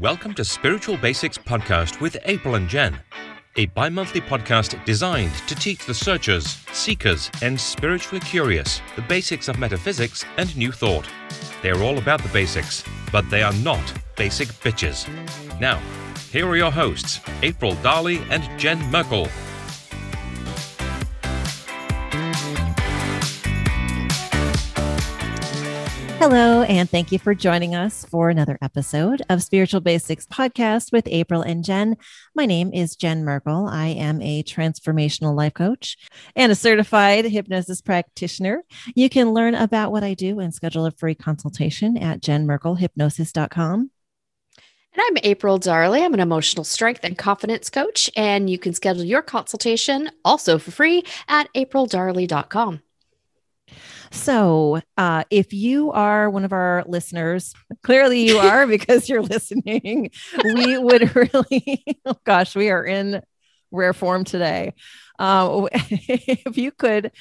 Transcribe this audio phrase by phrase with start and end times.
[0.00, 2.96] Welcome to Spiritual Basics Podcast with April and Jen,
[3.56, 9.48] a bi monthly podcast designed to teach the searchers, seekers, and spiritually curious the basics
[9.48, 11.08] of metaphysics and New Thought.
[11.62, 15.08] They're all about the basics, but they are not basic bitches.
[15.58, 15.80] Now,
[16.30, 19.26] here are your hosts, April Darley and Jen Merkel.
[26.30, 31.08] Hello, and thank you for joining us for another episode of Spiritual Basics Podcast with
[31.08, 31.96] April and Jen.
[32.34, 33.66] My name is Jen Merkel.
[33.66, 35.96] I am a transformational life coach
[36.36, 38.62] and a certified hypnosis practitioner.
[38.94, 43.90] You can learn about what I do and schedule a free consultation at jenmerkelhypnosis.com.
[44.92, 46.04] And I'm April Darley.
[46.04, 50.72] I'm an emotional strength and confidence coach, and you can schedule your consultation also for
[50.72, 52.82] free at aprildarley.com.
[54.10, 60.10] So, uh, if you are one of our listeners, clearly you are because you're listening,
[60.44, 63.22] we would really, oh gosh, we are in
[63.70, 64.74] rare form today.
[65.18, 67.12] Uh, if you could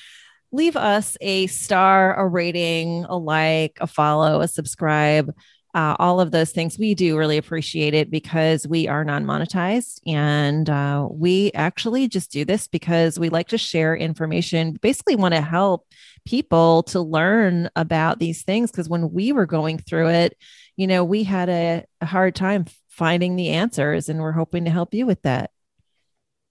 [0.51, 5.33] leave us a star, a rating, a like, a follow, a subscribe,
[5.73, 6.79] uh, all of those things.
[6.79, 12.31] We do really appreciate it because we are non monetized and uh, we actually just
[12.31, 15.85] do this because we like to share information, basically, want to help
[16.25, 18.71] people to learn about these things.
[18.71, 20.37] Because when we were going through it,
[20.77, 24.71] you know, we had a, a hard time finding the answers, and we're hoping to
[24.71, 25.51] help you with that.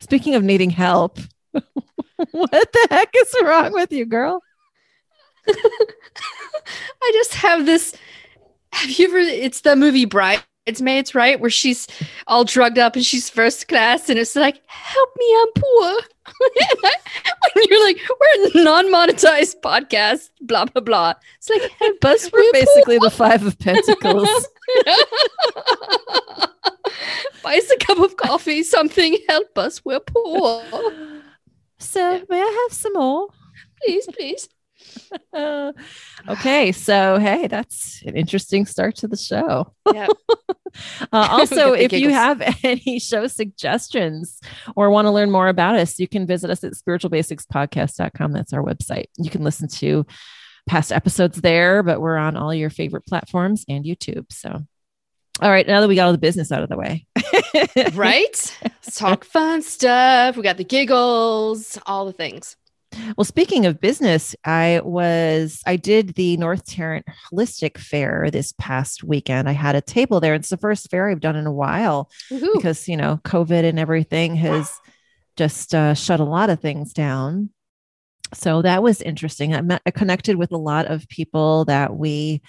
[0.01, 1.19] Speaking of needing help,
[1.53, 4.41] what the heck is wrong with you, girl?
[5.49, 7.95] I just have this
[8.77, 9.19] have you ever?
[9.19, 11.41] It's the movie Bridesmaids, right?
[11.41, 11.89] Where she's
[12.27, 16.01] all drugged up and she's first class, and it's like, "Help me, I'm poor."
[17.55, 21.15] when you're like, "We're a non-monetized podcast," blah blah blah.
[21.39, 22.31] It's like, help us.
[22.33, 23.09] We're, we're basically poor.
[23.09, 24.29] the Five of Pentacles.
[27.43, 29.19] Buy us a cup of coffee, something.
[29.29, 29.85] Help us.
[29.85, 30.63] We're poor.
[31.79, 33.29] So, may I have some more?
[33.83, 34.49] Please, please.
[36.29, 39.73] okay, so hey, that's an interesting start to the show.
[39.93, 40.09] Yeah.
[40.49, 40.53] uh,
[41.31, 42.03] also, if giggles.
[42.03, 44.41] you have any show suggestions
[44.75, 48.33] or want to learn more about us, you can visit us at spiritualbasicspodcast.com.
[48.33, 49.07] That's our website.
[49.17, 50.07] You can listen to
[50.67, 54.27] past episodes there, but we're on all your favorite platforms and YouTube.
[54.33, 54.65] So
[55.43, 57.07] all right, now that we got all the business out of the way.
[57.93, 58.59] right?
[58.63, 60.35] Let's talk fun stuff.
[60.35, 62.57] We got the giggles, all the things.
[63.17, 69.05] Well, speaking of business, I was I did the North Tarrant Holistic Fair this past
[69.05, 69.49] weekend.
[69.49, 70.35] I had a table there.
[70.35, 72.55] It's the first fair I've done in a while Woo-hoo.
[72.55, 74.71] because you know COVID and everything has
[75.37, 77.51] just uh, shut a lot of things down.
[78.35, 79.55] So that was interesting.
[79.55, 82.43] I met I connected with a lot of people that we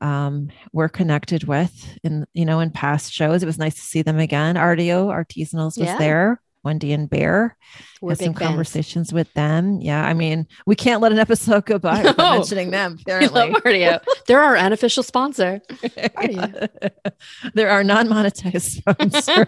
[0.00, 3.42] um, were connected with in you know in past shows.
[3.42, 4.56] It was nice to see them again.
[4.56, 5.98] Artio Artisanals was yeah.
[5.98, 6.42] there.
[6.64, 7.56] Wendy and Bear.
[8.00, 9.14] We're had some conversations fans.
[9.14, 9.80] with them.
[9.80, 12.14] Yeah, I mean, we can't let an episode go by no.
[12.16, 12.98] mentioning them.
[13.06, 13.88] Apparently,
[14.26, 15.60] they're our unofficial sponsor.
[17.54, 19.46] they're our non-monetized sponsor.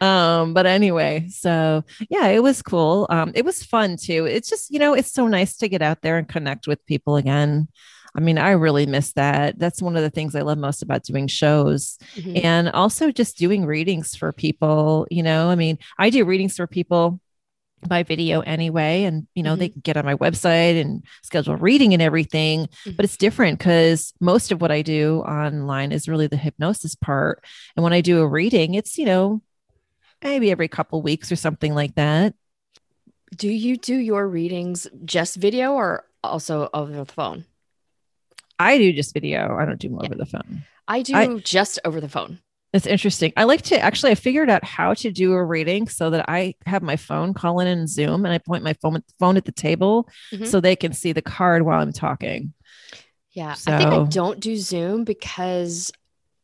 [0.00, 3.06] um, but anyway, so yeah, it was cool.
[3.10, 4.24] Um, it was fun too.
[4.24, 7.16] It's just you know, it's so nice to get out there and connect with people
[7.16, 7.68] again.
[8.14, 9.58] I mean, I really miss that.
[9.58, 12.44] That's one of the things I love most about doing shows mm-hmm.
[12.44, 15.06] and also just doing readings for people.
[15.10, 17.20] You know, I mean, I do readings for people
[17.88, 19.60] by video anyway and you know mm-hmm.
[19.60, 22.92] they can get on my website and schedule reading and everything mm-hmm.
[22.92, 27.44] but it's different because most of what i do online is really the hypnosis part
[27.76, 29.42] and when i do a reading it's you know
[30.22, 32.34] maybe every couple weeks or something like that
[33.34, 37.44] do you do your readings just video or also over the phone
[38.62, 39.56] I do just video.
[39.58, 40.08] I don't do more yeah.
[40.08, 40.62] over the phone.
[40.86, 42.38] I do I, just over the phone.
[42.72, 43.32] It's interesting.
[43.36, 46.54] I like to actually I figured out how to do a reading so that I
[46.64, 49.52] have my phone call in and Zoom and I point my phone phone at the
[49.52, 50.46] table mm-hmm.
[50.46, 52.54] so they can see the card while I'm talking.
[53.32, 53.54] Yeah.
[53.54, 55.92] So, I think I don't do Zoom because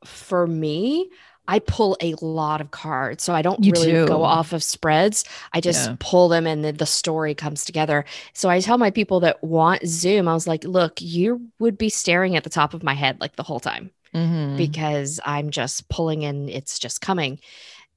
[0.05, 1.09] for me,
[1.49, 3.25] I pull a lot of cards.
[3.25, 4.07] So I don't you really do.
[4.07, 5.25] go off of spreads.
[5.53, 5.97] I just yeah.
[5.99, 8.05] pull them and then the story comes together.
[8.35, 11.89] So I tell my people that want Zoom, I was like, look, you would be
[11.89, 14.57] staring at the top of my head like the whole time mm-hmm.
[14.57, 17.41] because I'm just pulling and it's just coming.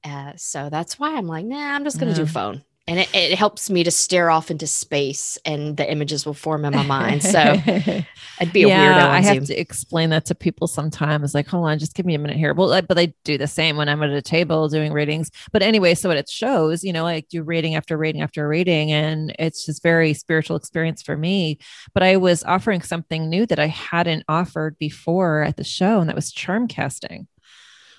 [0.02, 2.26] Uh, so that's why I'm like, nah, I'm just going to yeah.
[2.26, 2.64] do phone.
[2.88, 6.64] And it, it, helps me to stare off into space and the images will form
[6.64, 7.22] in my mind.
[7.22, 7.38] So
[8.40, 9.44] i'd be a yeah, weirdo i have Zoom.
[9.46, 12.54] to explain that to people sometimes like hold on just give me a minute here.
[12.54, 15.30] Well but i do the same when i'm at a table doing readings.
[15.52, 18.90] But anyway so what it shows you know like do reading after reading after reading
[18.90, 21.58] and it's just very spiritual experience for me.
[21.94, 26.08] But i was offering something new that i hadn't offered before at the show and
[26.08, 27.28] that was charm casting.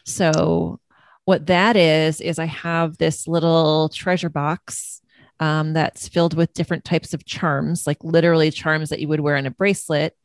[0.06, 0.80] So
[1.26, 5.02] what that is, is I have this little treasure box
[5.40, 9.36] um, that's filled with different types of charms, like literally charms that you would wear
[9.36, 10.16] in a bracelet.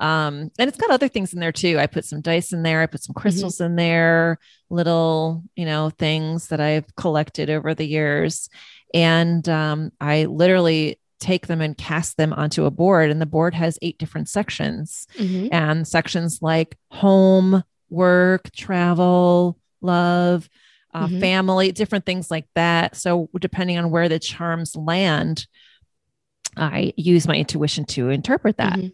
[0.00, 1.78] Um, and it's got other things in there too.
[1.78, 3.20] I put some dice in there, I put some mm-hmm.
[3.20, 3.64] crystals mm-hmm.
[3.64, 4.38] in there,
[4.70, 8.48] little, you know, things that I've collected over the years.
[8.94, 13.10] And um, I literally take them and cast them onto a board.
[13.10, 15.48] And the board has eight different sections mm-hmm.
[15.52, 20.48] and sections like home, work, travel, love,
[20.94, 21.20] uh, mm-hmm.
[21.20, 22.96] family, different things like that.
[22.96, 25.46] So, depending on where the charms land,
[26.56, 28.78] I use my intuition to interpret that.
[28.78, 28.88] Mm-hmm.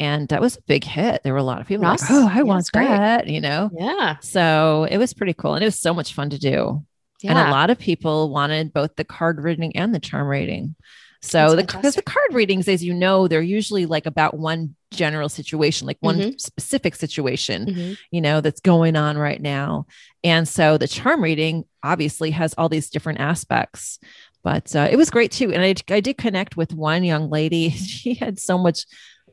[0.00, 1.22] And that was a big hit.
[1.24, 3.68] There were a lot of people like, oh, I want that, you know?
[3.76, 4.18] Yeah.
[4.20, 5.54] So it was pretty cool.
[5.54, 6.84] And it was so much fun to do.
[7.20, 7.30] Yeah.
[7.30, 10.76] And a lot of people wanted both the card reading and the charm reading.
[11.20, 15.28] So the because the card readings, as you know, they're usually like about one general
[15.28, 16.38] situation, like one mm-hmm.
[16.38, 17.92] specific situation, mm-hmm.
[18.10, 19.86] you know, that's going on right now.
[20.22, 23.98] And so the charm reading obviously has all these different aspects.
[24.44, 25.52] But uh, it was great too.
[25.52, 27.70] And I, I did connect with one young lady.
[27.98, 28.86] She had so much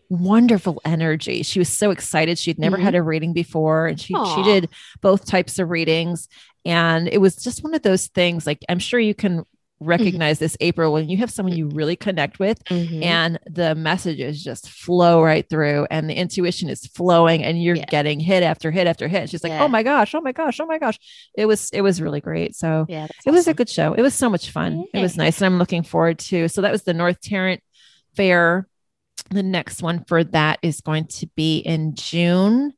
[0.09, 1.43] wonderful energy.
[1.43, 2.39] She was so excited.
[2.39, 2.85] She'd never mm-hmm.
[2.85, 4.69] had a reading before and she she did
[5.01, 6.27] both types of readings
[6.65, 9.45] and it was just one of those things like I'm sure you can.
[9.79, 10.45] Recognize mm-hmm.
[10.45, 13.03] this April when you have someone you really connect with mm-hmm.
[13.03, 17.85] and the messages just flow right through and the intuition is flowing and you're yeah.
[17.85, 19.29] getting hit after hit after hit.
[19.29, 19.63] She's like, yeah.
[19.63, 20.97] "Oh my gosh, oh my gosh, oh my gosh."
[21.37, 22.55] It was it was really great.
[22.55, 23.33] So, yeah, it awesome.
[23.33, 23.93] was a good show.
[23.93, 24.85] It was so much fun.
[24.93, 24.99] Yeah.
[24.99, 26.47] It was nice and I'm looking forward to.
[26.47, 27.61] So that was the North Tarrant
[28.15, 28.67] Fair.
[29.31, 32.73] The next one for that is going to be in June.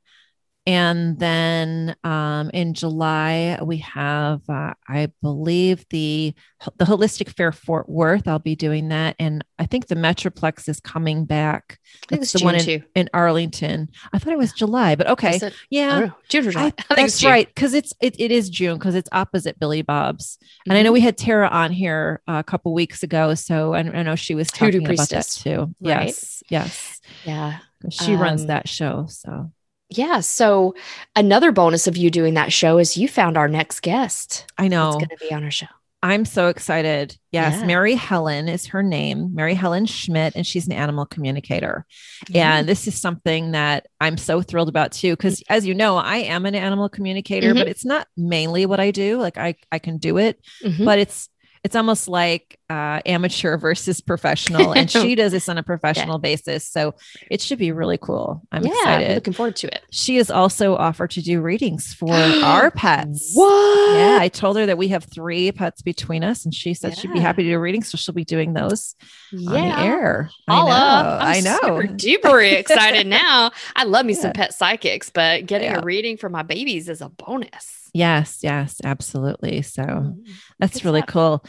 [0.68, 6.36] And then um, in July, we have, uh, I believe, the
[6.76, 8.28] the Holistic Fair Fort Worth.
[8.28, 11.80] I'll be doing that, and I think the Metroplex is coming back.
[12.10, 13.88] That's the June one in, in, Arlington.
[14.12, 16.74] I thought it was July, but okay, it, yeah, June or July.
[16.78, 20.36] I, I that's right because it's it, it is June because it's opposite Billy Bob's,
[20.36, 20.72] mm-hmm.
[20.72, 20.96] and I know mm-hmm.
[20.96, 24.50] we had Tara on here a couple weeks ago, so I, I know she was
[24.50, 25.74] talking about that too.
[25.80, 26.08] Right?
[26.08, 27.60] Yes, yes, yeah.
[27.90, 29.52] She um, runs that show, so
[29.90, 30.20] yeah.
[30.20, 30.76] So
[31.16, 34.46] another bonus of you doing that show is you found our next guest.
[34.58, 34.90] I know.
[34.90, 35.68] It's going to be on our show.
[36.04, 37.18] I'm so excited.
[37.32, 37.66] Yes, yeah.
[37.66, 41.88] Mary Helen is her name, Mary Helen Schmidt, and she's an animal communicator.
[42.26, 42.38] Mm-hmm.
[42.38, 46.18] And this is something that I'm so thrilled about too, because as you know, I
[46.18, 47.58] am an animal communicator, mm-hmm.
[47.58, 49.18] but it's not mainly what I do.
[49.18, 50.86] Like I, I can do it, mm-hmm.
[50.86, 51.30] but it's
[51.64, 56.30] it's almost like uh, amateur versus professional, and she does this on a professional yeah.
[56.30, 56.68] basis.
[56.68, 56.96] So
[57.30, 58.42] it should be really cool.
[58.52, 59.16] I'm yeah, excited.
[59.16, 59.82] looking forward to it.
[59.92, 63.32] She has also offered to do readings for our pets.
[63.34, 63.96] What?
[63.96, 67.02] Yeah, I told her that we have three pets between us, and she said yeah.
[67.02, 68.96] she'd be happy to do readings, so she'll be doing those
[69.32, 69.50] yeah.
[69.50, 70.30] on the air.
[70.48, 71.20] Holla.
[71.22, 71.60] I know.
[71.62, 71.82] I'm I know.
[71.82, 73.52] Super duper excited now.
[73.76, 77.10] I love me some pet psychics, but getting a reading for my babies is a
[77.10, 77.87] bonus.
[77.98, 79.64] Yes, yes, absolutely.
[79.64, 80.32] So mm-hmm.
[80.60, 81.44] that's really cool.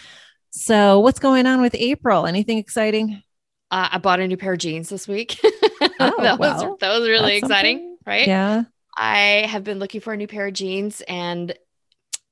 [0.50, 2.26] So, what's going on with April?
[2.26, 3.22] Anything exciting?
[3.70, 5.38] Uh, I bought a new pair of jeans this week.
[6.00, 7.98] Oh, that, well, was, that was really exciting, something.
[8.06, 8.26] right?
[8.26, 8.64] Yeah.
[8.96, 11.52] I have been looking for a new pair of jeans and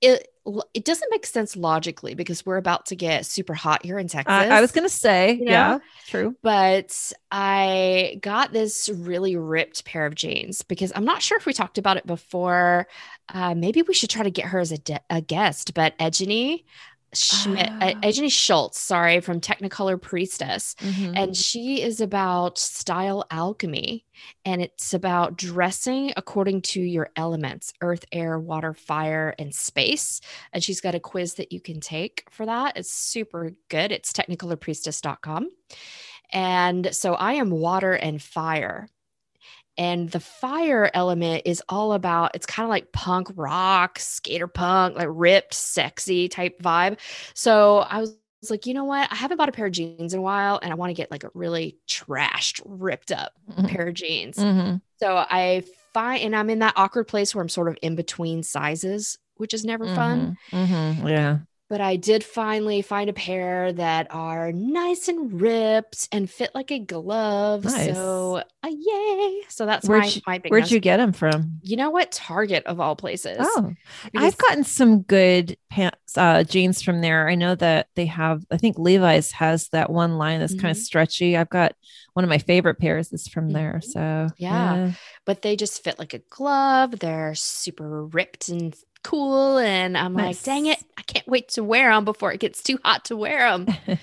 [0.00, 0.28] it
[0.74, 4.32] it doesn't make sense logically because we're about to get super hot here in Texas.
[4.32, 5.50] Uh, I was going to say, you know?
[5.50, 6.36] yeah, true.
[6.40, 11.52] But I got this really ripped pair of jeans because I'm not sure if we
[11.52, 12.86] talked about it before.
[13.28, 16.62] Uh, maybe we should try to get her as a, de- a guest, but Edgeny,
[17.14, 18.28] Schmidt, uh, oh.
[18.28, 20.74] Schultz, sorry, from Technicolor Priestess.
[20.80, 21.16] Mm-hmm.
[21.16, 24.04] And she is about style alchemy.
[24.44, 30.20] And it's about dressing according to your elements earth, air, water, fire, and space.
[30.52, 32.76] And she's got a quiz that you can take for that.
[32.76, 33.92] It's super good.
[33.92, 35.50] It's technicolorpriestess.com.
[36.32, 38.88] And so I am water and fire.
[39.78, 44.96] And the fire element is all about it's kind of like punk rock, skater punk,
[44.96, 46.98] like ripped, sexy type vibe.
[47.34, 48.16] So I was
[48.48, 49.10] like, you know what?
[49.10, 51.10] I haven't bought a pair of jeans in a while and I want to get
[51.10, 53.66] like a really trashed, ripped up mm-hmm.
[53.66, 54.36] pair of jeans.
[54.36, 54.76] Mm-hmm.
[54.98, 58.42] So I find, and I'm in that awkward place where I'm sort of in between
[58.42, 59.94] sizes, which is never mm-hmm.
[59.94, 60.38] fun.
[60.50, 61.08] Mm-hmm.
[61.08, 61.38] Yeah.
[61.68, 66.70] But I did finally find a pair that are nice and ripped and fit like
[66.70, 67.64] a glove.
[67.64, 67.94] Nice.
[67.94, 69.40] So, uh, yay!
[69.48, 70.52] So that's where'd my, you, my big.
[70.52, 71.58] Where'd you get them from?
[71.62, 72.12] You know what?
[72.12, 73.38] Target of all places.
[73.40, 73.72] Oh,
[74.04, 77.28] because- I've gotten some good pants, uh, jeans from there.
[77.28, 78.44] I know that they have.
[78.50, 80.62] I think Levi's has that one line that's mm-hmm.
[80.62, 81.36] kind of stretchy.
[81.36, 81.74] I've got
[82.12, 83.80] one of my favorite pairs is from there.
[83.82, 83.90] Mm-hmm.
[83.90, 84.00] So
[84.38, 84.74] yeah.
[84.74, 84.92] yeah,
[85.24, 86.98] but they just fit like a glove.
[87.00, 88.74] They're super ripped and
[89.06, 89.58] cool.
[89.58, 90.36] And I'm nice.
[90.36, 93.16] like, dang it, I can't wait to wear them before it gets too hot to
[93.16, 93.66] wear them.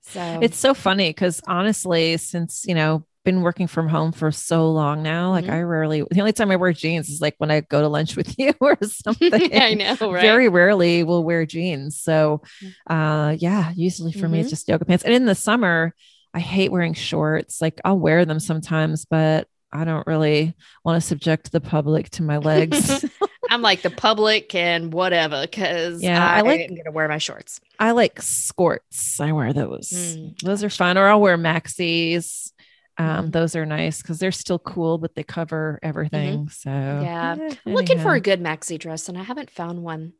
[0.00, 4.70] so it's so funny because honestly, since, you know, been working from home for so
[4.70, 5.30] long now.
[5.30, 5.52] Like mm-hmm.
[5.52, 8.16] I rarely the only time I wear jeans is like when I go to lunch
[8.16, 9.54] with you or something.
[9.54, 10.22] I know, right?
[10.22, 12.00] Very rarely will wear jeans.
[12.00, 12.72] So mm.
[12.86, 14.32] uh yeah, usually for mm-hmm.
[14.32, 14.50] me it's mm-hmm.
[14.50, 15.04] just yoga pants.
[15.04, 15.94] And in the summer,
[16.32, 17.60] I hate wearing shorts.
[17.60, 20.54] Like I'll wear them sometimes, but I don't really
[20.84, 23.04] want to subject the public to my legs.
[23.50, 27.18] I'm like the public and whatever because yeah, I, I like, am gonna wear my
[27.18, 27.60] shorts.
[27.80, 29.18] I like skirts.
[29.20, 29.90] I wear those.
[29.90, 30.38] Mm.
[30.38, 30.96] Those are fun.
[30.96, 32.52] Or I'll wear maxis.
[32.96, 33.32] Um, mm.
[33.32, 36.46] Those are nice because they're still cool, but they cover everything.
[36.46, 36.48] Mm-hmm.
[36.48, 40.12] So yeah, eh, I'm looking for a good maxi dress, and I haven't found one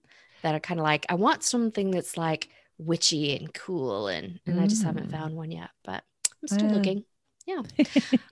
[0.43, 1.07] that I kind of like.
[1.09, 4.63] I want something that's like witchy and cool, and and mm.
[4.63, 5.13] I just haven't mm.
[5.13, 5.71] found one yet.
[5.85, 6.03] But
[6.43, 7.05] I'm still uh, looking
[7.51, 7.63] yeah.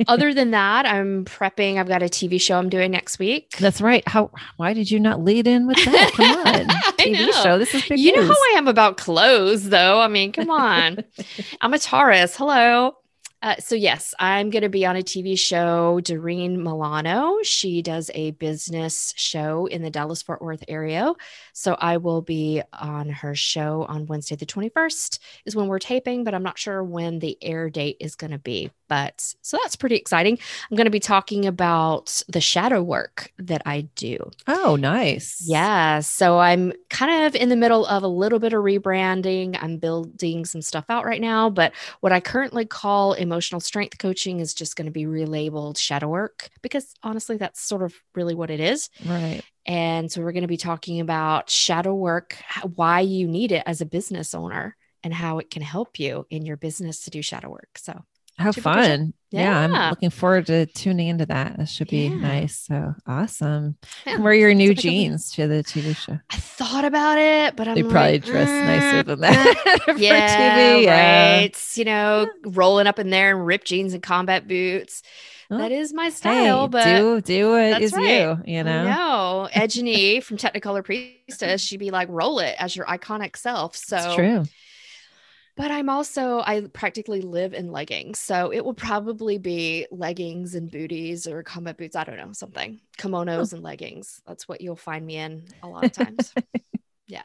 [0.07, 1.79] Other than that, I'm prepping.
[1.79, 3.57] I've got a TV show I'm doing next week.
[3.59, 4.07] That's right.
[4.07, 4.31] How?
[4.57, 6.13] Why did you not lead in with that?
[6.15, 6.67] Come on,
[6.99, 7.59] TV show.
[7.59, 7.99] This is big.
[7.99, 8.23] You news.
[8.29, 10.01] know how I am about clothes, though.
[10.01, 11.05] I mean, come on.
[11.61, 12.37] I'm a Taurus.
[12.37, 12.97] Hello.
[13.41, 16.01] Uh, so yes, I'm going to be on a TV show.
[16.01, 21.13] Doreen Milano, she does a business show in the Dallas Fort Worth area.
[21.53, 26.25] So I will be on her show on Wednesday, the 21st is when we're taping,
[26.25, 28.73] but I'm not sure when the air date is going to be.
[28.89, 30.39] But so that's pretty exciting.
[30.71, 34.31] I'm going to be talking about the shadow work that I do.
[34.47, 35.45] Oh, nice.
[35.47, 36.01] Yeah.
[36.01, 39.59] So I'm kind of in the middle of a little bit of rebranding.
[39.63, 44.41] I'm building some stuff out right now, but what I currently call emotional strength coaching
[44.41, 48.51] is just going to be relabeled shadow work because honestly, that's sort of really what
[48.51, 48.89] it is.
[49.05, 49.43] Right.
[49.67, 52.37] And so we're going to be talking about shadow work,
[52.75, 56.47] why you need it as a business owner, and how it can help you in
[56.47, 57.77] your business to do shadow work.
[57.77, 58.03] So
[58.39, 59.15] how fun.
[59.31, 59.43] Yeah.
[59.43, 59.59] yeah.
[59.59, 61.59] I'm looking forward to tuning into that.
[61.59, 62.15] That should be yeah.
[62.15, 62.59] nice.
[62.59, 63.77] So awesome.
[64.07, 64.19] Yeah.
[64.19, 66.19] Wear your new jeans to the TV show.
[66.31, 69.97] I thought about it, but I'm they probably like, dress mm, nicer than that for
[69.99, 70.85] yeah, TV.
[70.85, 71.37] Yeah.
[71.41, 71.69] Right.
[71.75, 75.03] You know, rolling up in there in ripped jeans and combat boots.
[75.51, 78.21] Well, that is my style, hey, but do do it is right.
[78.21, 78.85] you, you know.
[78.85, 83.75] No, Edgeny from Technicolor Priestess, she'd be like, roll it as your iconic self.
[83.75, 84.45] So it's true
[85.59, 90.71] but I'm also I practically live in leggings, so it will probably be leggings and
[90.71, 91.97] booties or combat boots.
[91.97, 93.03] I don't know something oh.
[93.03, 93.57] kimonos oh.
[93.57, 94.23] and leggings.
[94.25, 96.33] That's what you'll find me in a lot of times.
[97.09, 97.23] yeah.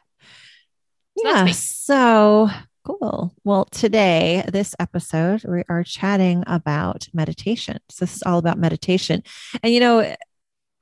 [1.16, 1.46] So yeah.
[1.52, 2.50] So
[2.84, 3.36] cool.
[3.44, 7.78] Well, today, this episode, we are chatting about meditation.
[7.90, 9.22] So this is all about meditation,
[9.62, 10.16] and you know.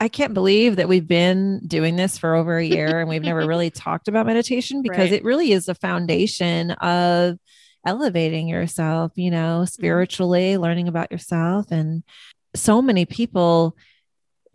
[0.01, 3.46] I can't believe that we've been doing this for over a year and we've never
[3.46, 5.13] really talked about meditation because right.
[5.13, 7.38] it really is a foundation of
[7.86, 9.65] elevating yourself, you know, mm-hmm.
[9.65, 10.63] spiritually, mm-hmm.
[10.63, 11.67] learning about yourself.
[11.70, 12.01] And
[12.55, 13.77] so many people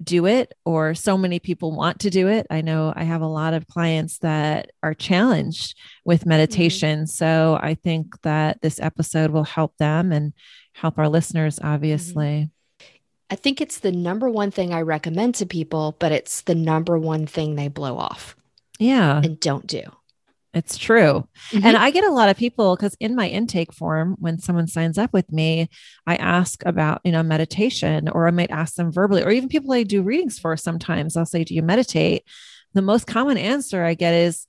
[0.03, 2.49] do it, or so many people want to do it.
[2.51, 6.31] I know I have a lot of clients that are challenged with mm-hmm.
[6.31, 6.99] meditation.
[6.99, 7.07] Mm-hmm.
[7.07, 10.33] So I think that this episode will help them and
[10.75, 12.56] help our listeners, mm-hmm.
[13.31, 16.99] I think it's the number one thing I recommend to people, but it's the number
[16.99, 18.37] one thing they blow off.
[18.79, 19.21] Yeah.
[19.23, 19.83] And don't do.
[20.55, 21.29] It's true.
[21.51, 21.67] Mm-hmm.
[21.67, 24.97] And I get a lot of people because in my intake form, when someone signs
[24.97, 25.69] up with me,
[26.07, 29.73] I ask about, you know, meditation, or I might ask them verbally, or even people
[29.75, 32.23] I do readings for sometimes, I'll say, Do you meditate?
[32.73, 34.47] The most common answer I get is,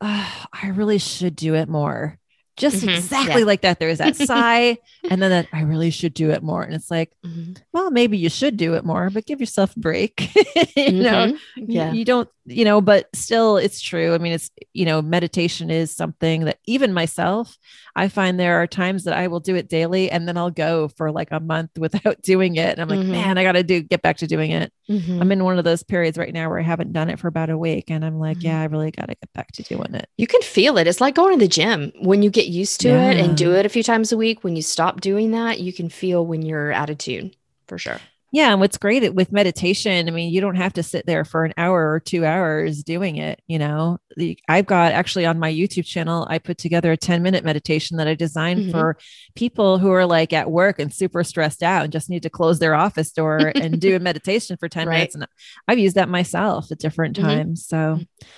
[0.00, 2.18] oh, I really should do it more
[2.56, 2.90] just mm-hmm.
[2.90, 3.46] exactly yeah.
[3.46, 3.78] like that.
[3.78, 4.78] There is that sigh,
[5.10, 6.62] and then that I really should do it more.
[6.62, 7.54] And it's like, mm-hmm.
[7.72, 10.34] well, maybe you should do it more, but give yourself a break.
[10.36, 11.02] you mm-hmm.
[11.02, 11.92] know, yeah.
[11.92, 14.14] You, you, don't, you know, but still, it's true.
[14.14, 17.56] I mean, it's you know, meditation is something that even myself,
[17.96, 20.88] I find there are times that I will do it daily, and then I'll go
[20.88, 23.12] for like a month without doing it, and I'm like, mm-hmm.
[23.12, 24.72] man, I got to do get back to doing it.
[24.88, 25.22] Mm-hmm.
[25.22, 27.50] I'm in one of those periods right now where I haven't done it for about
[27.50, 28.46] a week, and I'm like, mm-hmm.
[28.46, 30.08] yeah, I really got to get back to doing it.
[30.16, 30.86] You can feel it.
[30.86, 33.10] It's like going to the gym when you get used to yeah.
[33.10, 35.72] it and do it a few times a week, when you stop doing that, you
[35.72, 37.32] can feel when you're out of tune
[37.66, 38.00] for sure.
[38.34, 38.50] Yeah.
[38.50, 41.54] And what's great with meditation, I mean, you don't have to sit there for an
[41.56, 43.40] hour or two hours doing it.
[43.46, 47.22] You know, the, I've got actually on my YouTube channel, I put together a 10
[47.22, 48.70] minute meditation that I designed mm-hmm.
[48.72, 48.98] for
[49.36, 52.58] people who are like at work and super stressed out and just need to close
[52.58, 54.94] their office door and do a meditation for 10 right.
[54.94, 55.14] minutes.
[55.14, 55.26] And
[55.68, 57.26] I've used that myself at different mm-hmm.
[57.26, 57.66] times.
[57.66, 58.28] So, mm-hmm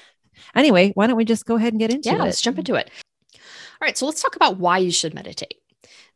[0.54, 2.12] Anyway, why don't we just go ahead and get into it?
[2.12, 2.24] yeah, it?
[2.24, 2.90] let's jump into it.
[3.34, 3.40] All
[3.86, 5.60] right, so let's talk about why you should meditate.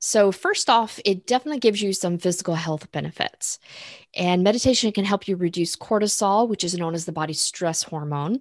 [0.02, 3.58] So, first off, it definitely gives you some physical health benefits.
[4.16, 8.40] And meditation can help you reduce cortisol, which is known as the body's stress hormone.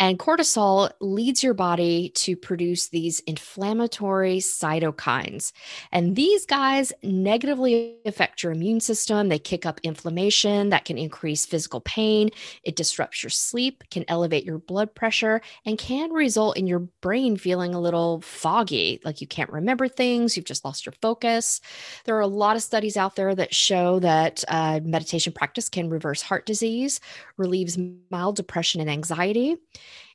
[0.00, 5.52] And cortisol leads your body to produce these inflammatory cytokines.
[5.92, 9.28] And these guys negatively affect your immune system.
[9.28, 12.30] They kick up inflammation that can increase physical pain.
[12.64, 17.36] It disrupts your sleep, can elevate your blood pressure, and can result in your brain
[17.36, 21.60] feeling a little foggy, like you can't remember things, you've just lost your focus.
[22.04, 25.68] There are a lot of studies out there that show that uh, meditation meditation practice
[25.68, 26.98] can reverse heart disease,
[27.36, 27.76] relieves
[28.10, 29.54] mild depression and anxiety,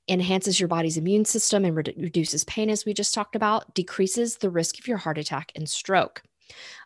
[0.08, 4.38] enhances your body's immune system and re- reduces pain, as we just talked about, decreases
[4.38, 6.24] the risk of your heart attack and stroke.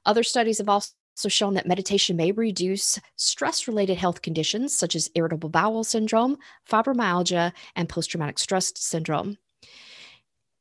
[0.05, 0.91] Other studies have also
[1.29, 6.35] shown that meditation may reduce stress related health conditions such as irritable bowel syndrome,
[6.69, 9.37] fibromyalgia, and post traumatic stress syndrome.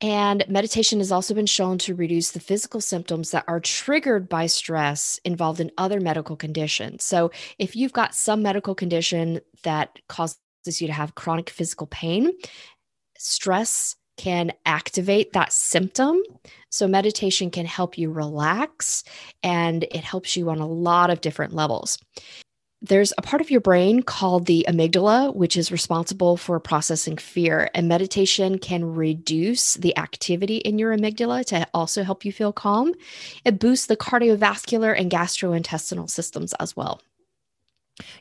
[0.03, 4.47] And meditation has also been shown to reduce the physical symptoms that are triggered by
[4.47, 7.05] stress involved in other medical conditions.
[7.05, 12.33] So, if you've got some medical condition that causes you to have chronic physical pain,
[13.17, 16.21] stress can activate that symptom.
[16.69, 19.05] So, meditation can help you relax
[19.45, 21.97] and it helps you on a lot of different levels
[22.83, 27.71] there's a part of your brain called the amygdala, which is responsible for processing fear.
[27.75, 32.93] And meditation can reduce the activity in your amygdala to also help you feel calm.
[33.45, 37.01] It boosts the cardiovascular and gastrointestinal systems as well.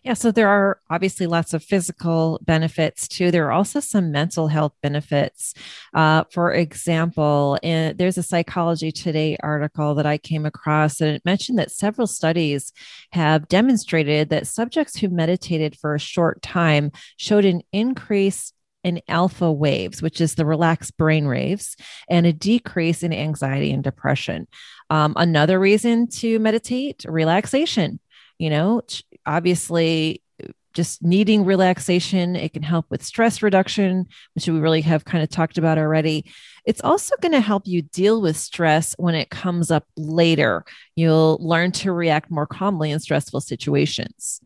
[0.04, 3.32] Yeah, so there are obviously lots of physical benefits too.
[3.32, 5.54] There are also some mental health benefits.
[5.94, 11.24] Uh, for example, in, there's a Psychology Today article that I came across, and it
[11.24, 12.74] mentioned that several studies
[13.14, 18.52] have demonstrated that subjects who meditated for a short time showed an increase
[18.84, 21.78] in alpha waves, which is the relaxed brain waves,
[22.10, 24.48] and a decrease in anxiety and depression.
[24.90, 28.00] Um, another reason to meditate, relaxation
[28.42, 28.82] you know
[29.26, 30.22] obviously
[30.74, 35.30] just needing relaxation it can help with stress reduction which we really have kind of
[35.30, 36.26] talked about already.
[36.66, 40.64] It's also going to help you deal with stress when it comes up later.
[40.96, 44.42] You'll learn to react more calmly in stressful situations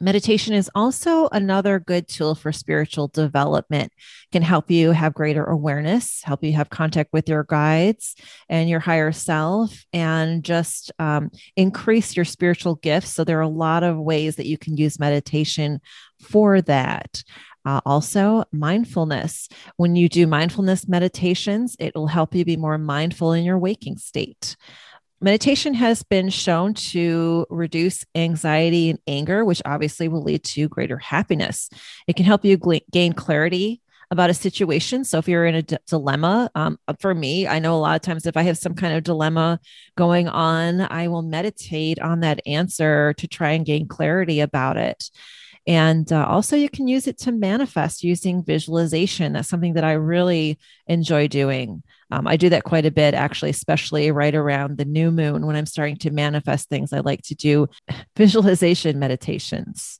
[0.00, 3.92] Meditation is also another good tool for spiritual development.
[3.92, 8.16] It can help you have greater awareness, help you have contact with your guides
[8.48, 13.12] and your higher self, and just um, increase your spiritual gifts.
[13.12, 15.80] So there are a lot of ways that you can use meditation
[16.20, 17.22] for that.
[17.64, 19.48] Uh, also, mindfulness.
[19.76, 23.98] When you do mindfulness meditations, it will help you be more mindful in your waking
[23.98, 24.56] state.
[25.22, 30.98] Meditation has been shown to reduce anxiety and anger, which obviously will lead to greater
[30.98, 31.70] happiness.
[32.08, 33.80] It can help you gl- gain clarity
[34.10, 35.04] about a situation.
[35.04, 38.02] So if you're in a d- dilemma, um, for me, I know a lot of
[38.02, 39.60] times if I have some kind of dilemma
[39.96, 45.08] going on, I will meditate on that answer to try and gain clarity about it.
[45.68, 49.34] And uh, also, you can use it to manifest using visualization.
[49.34, 50.58] That's something that I really
[50.88, 51.84] enjoy doing.
[52.12, 55.56] Um, I do that quite a bit, actually, especially right around the new moon when
[55.56, 56.92] I'm starting to manifest things.
[56.92, 57.68] I like to do
[58.16, 59.98] visualization meditations.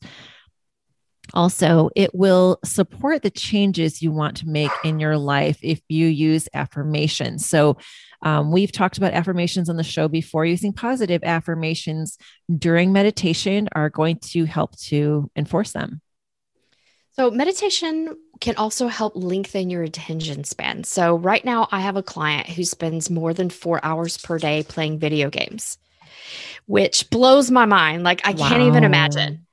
[1.32, 6.06] Also, it will support the changes you want to make in your life if you
[6.06, 7.46] use affirmations.
[7.46, 7.78] So,
[8.20, 10.44] um, we've talked about affirmations on the show before.
[10.44, 12.18] Using positive affirmations
[12.54, 16.02] during meditation are going to help to enforce them.
[17.14, 20.84] So, meditation can also help lengthen your attention span.
[20.84, 24.62] So, right now, I have a client who spends more than four hours per day
[24.62, 25.76] playing video games,
[26.66, 28.02] which blows my mind.
[28.02, 28.48] Like, I wow.
[28.48, 29.46] can't even imagine.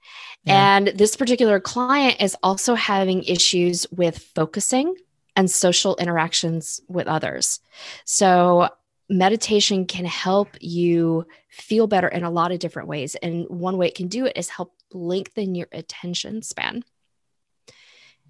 [0.46, 0.78] Yeah.
[0.78, 4.96] And this particular client is also having issues with focusing
[5.36, 7.60] and social interactions with others.
[8.06, 8.70] So,
[9.10, 13.16] meditation can help you feel better in a lot of different ways.
[13.16, 16.86] And one way it can do it is help lengthen your attention span.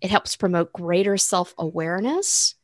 [0.01, 2.55] It helps promote greater self awareness.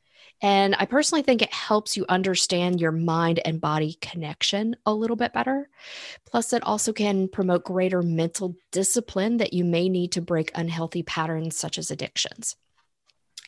[0.41, 5.15] And I personally think it helps you understand your mind and body connection a little
[5.15, 5.69] bit better.
[6.25, 11.03] Plus, it also can promote greater mental discipline that you may need to break unhealthy
[11.03, 12.57] patterns such as addictions.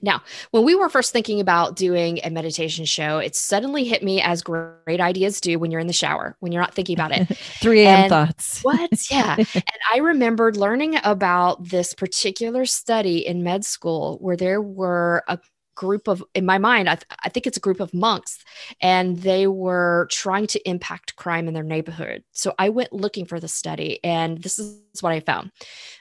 [0.01, 4.21] Now, when we were first thinking about doing a meditation show, it suddenly hit me
[4.21, 7.27] as great ideas do when you're in the shower, when you're not thinking about it.
[7.61, 8.09] 3 a.m.
[8.09, 8.61] thoughts.
[8.61, 8.89] what?
[9.09, 9.35] Yeah.
[9.53, 15.39] and I remembered learning about this particular study in med school where there were a
[15.77, 18.43] group of in my mind I, th- I think it's a group of monks
[18.81, 22.23] and they were trying to impact crime in their neighborhood.
[22.31, 25.51] So i went looking for the study and this is what i found.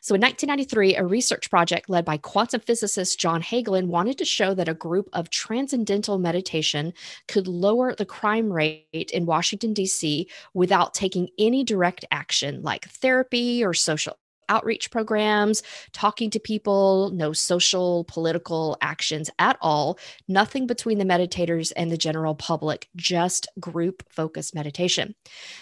[0.01, 4.55] So in 1993 a research project led by quantum physicist john hagelin wanted to show
[4.55, 6.95] that a group of transcendental meditation
[7.29, 13.63] could lower the crime rate in washington d.c without taking any direct action like therapy
[13.63, 14.17] or social
[14.49, 21.73] outreach programs, talking to people, no social, political actions at all, nothing between the meditators
[21.77, 25.15] and the general public, just group focused meditation.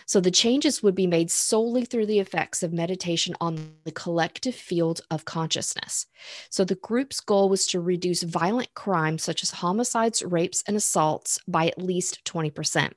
[0.07, 4.55] So the changes would be made solely through the effects of meditation on the collective
[4.55, 6.07] field of consciousness.
[6.51, 11.39] So the group's goal was to reduce violent crimes such as homicides, rapes, and assaults
[11.47, 12.93] by at least 20%.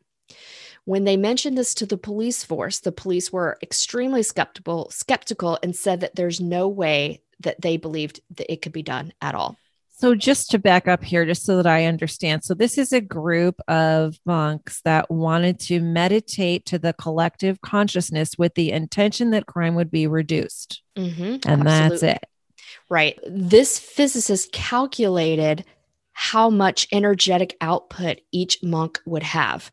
[0.85, 5.75] When they mentioned this to the police force, the police were extremely skeptical, skeptical and
[5.75, 9.57] said that there's no way that they believed that it could be done at all.
[9.99, 12.43] So, just to back up here, just so that I understand.
[12.43, 18.37] So, this is a group of monks that wanted to meditate to the collective consciousness
[18.37, 20.83] with the intention that crime would be reduced.
[20.95, 21.89] Mm-hmm, and absolutely.
[21.89, 22.25] that's it.
[22.89, 23.19] Right.
[23.27, 25.65] This physicist calculated
[26.13, 29.71] how much energetic output each monk would have.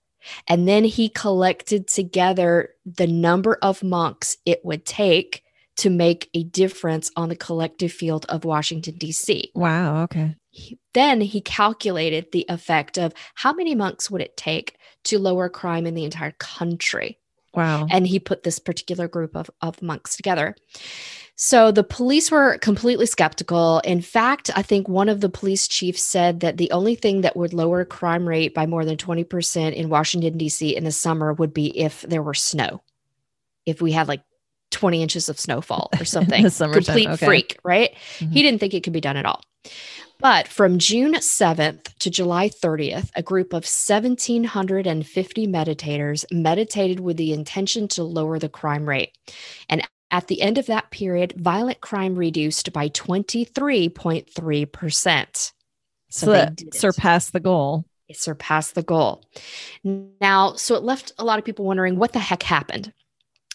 [0.49, 5.43] And then he collected together the number of monks it would take
[5.77, 9.51] to make a difference on the collective field of Washington, D.C.
[9.55, 10.05] Wow.
[10.05, 10.37] Okay.
[10.51, 15.49] He, then he calculated the effect of how many monks would it take to lower
[15.49, 17.19] crime in the entire country.
[17.55, 17.87] Wow.
[17.91, 20.57] And he put this particular group of, of monks together.
[21.37, 23.81] So the police were completely skeptical.
[23.81, 27.37] In fact, I think one of the police chiefs said that the only thing that
[27.37, 30.77] would lower crime rate by more than 20% in Washington, D.C.
[30.77, 32.83] in the summer would be if there were snow.
[33.67, 34.23] If we had like
[34.71, 36.49] 20 inches of snowfall or something.
[36.51, 37.27] Complete okay.
[37.27, 37.91] freak, right?
[38.19, 38.33] Mm-hmm.
[38.33, 39.43] He didn't think it could be done at all.
[40.21, 47.33] But from June 7th to July 30th, a group of 1,750 meditators meditated with the
[47.33, 49.11] intention to lower the crime rate.
[49.69, 55.53] And at the end of that period, violent crime reduced by 23.3%.
[56.11, 57.85] So, so that surpassed the goal.
[58.09, 59.25] It surpassed the goal.
[59.83, 62.93] Now, so it left a lot of people wondering what the heck happened.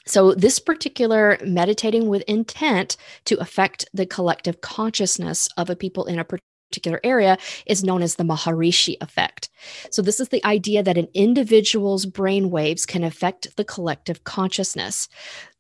[0.06, 6.18] So, this particular meditating with intent to affect the collective consciousness of a people in
[6.18, 6.26] a
[6.70, 9.50] particular area is known as the Maharishi effect.
[9.92, 15.10] So, this is the idea that an individual's brain waves can affect the collective consciousness.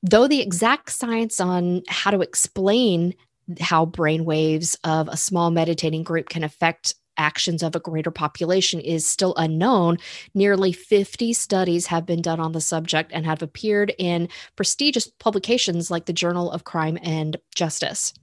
[0.03, 3.15] Though the exact science on how to explain
[3.59, 8.79] how brain waves of a small meditating group can affect actions of a greater population
[8.79, 9.97] is still unknown.
[10.33, 15.91] Nearly 50 studies have been done on the subject and have appeared in prestigious publications
[15.91, 18.13] like the Journal of Crime and Justice.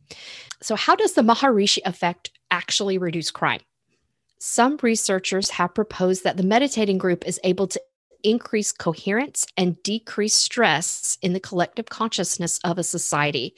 [0.62, 3.60] So, how does the Maharishi effect actually reduce crime.
[4.38, 7.80] Some researchers have proposed that the meditating group is able to
[8.22, 13.54] increase coherence and decrease stress in the collective consciousness of a society.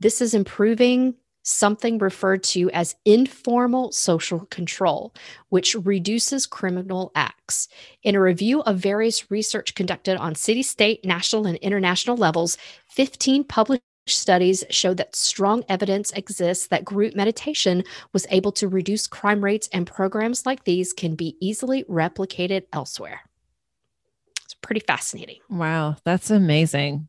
[0.00, 5.12] This is improving something referred to as informal social control,
[5.50, 7.68] which reduces criminal acts.
[8.02, 12.56] In a review of various research conducted on city, state, national, and international levels,
[12.88, 19.06] 15 published studies showed that strong evidence exists that group meditation was able to reduce
[19.06, 23.20] crime rates, and programs like these can be easily replicated elsewhere.
[24.44, 25.38] It's pretty fascinating.
[25.48, 27.08] Wow, that's amazing.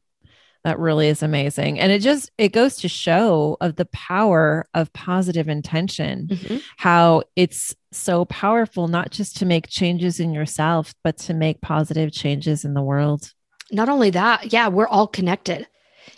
[0.64, 1.80] That really is amazing.
[1.80, 6.58] And it just it goes to show of the power of positive intention, mm-hmm.
[6.78, 12.12] how it's so powerful not just to make changes in yourself, but to make positive
[12.12, 13.32] changes in the world.
[13.72, 15.68] Not only that, yeah, we're all connected.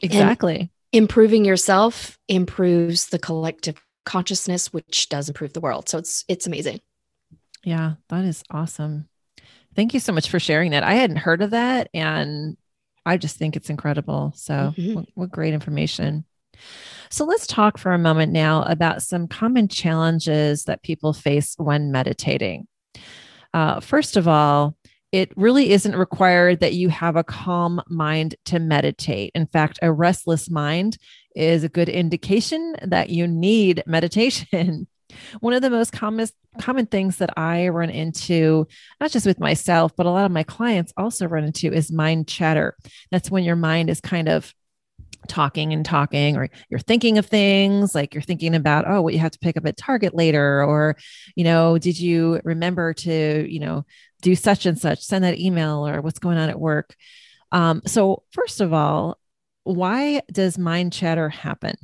[0.02, 0.60] Exactly.
[0.60, 5.89] And improving yourself improves the collective consciousness, which does improve the world.
[5.89, 6.80] So it's it's amazing.
[7.63, 9.10] Yeah, that is awesome.
[9.76, 10.84] Thank you so much for sharing that.
[10.84, 12.58] I hadn't heard of that and
[13.06, 14.34] I just think it's incredible.
[14.36, 14.93] So mm-hmm.
[14.93, 16.26] what, what great information.
[17.10, 21.91] So let's talk for a moment now about some common challenges that people face when
[21.91, 22.67] meditating.
[23.54, 24.76] Uh, first of all,
[25.12, 29.32] it really isn't required that you have a calm mind to meditate.
[29.36, 30.98] In fact, a restless mind
[31.36, 34.88] is a good indication that you need meditation.
[35.39, 36.28] One of the most common
[36.60, 38.67] common things that I run into,
[39.00, 42.28] not just with myself, but a lot of my clients also run into is mind
[42.28, 42.76] chatter.
[43.12, 44.54] That's when your mind is kind of
[45.28, 49.20] talking and talking or you're thinking of things like you're thinking about oh what you
[49.20, 50.96] have to pick up at target later or
[51.36, 53.86] you know did you remember to you know
[54.21, 56.95] do such and such send that email or what's going on at work
[57.51, 59.17] um, so first of all
[59.63, 61.75] why does mind chatter happen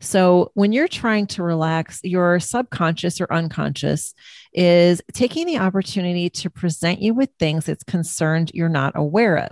[0.00, 4.14] So, when you're trying to relax, your subconscious or unconscious
[4.52, 9.50] is taking the opportunity to present you with things it's concerned you're not aware of.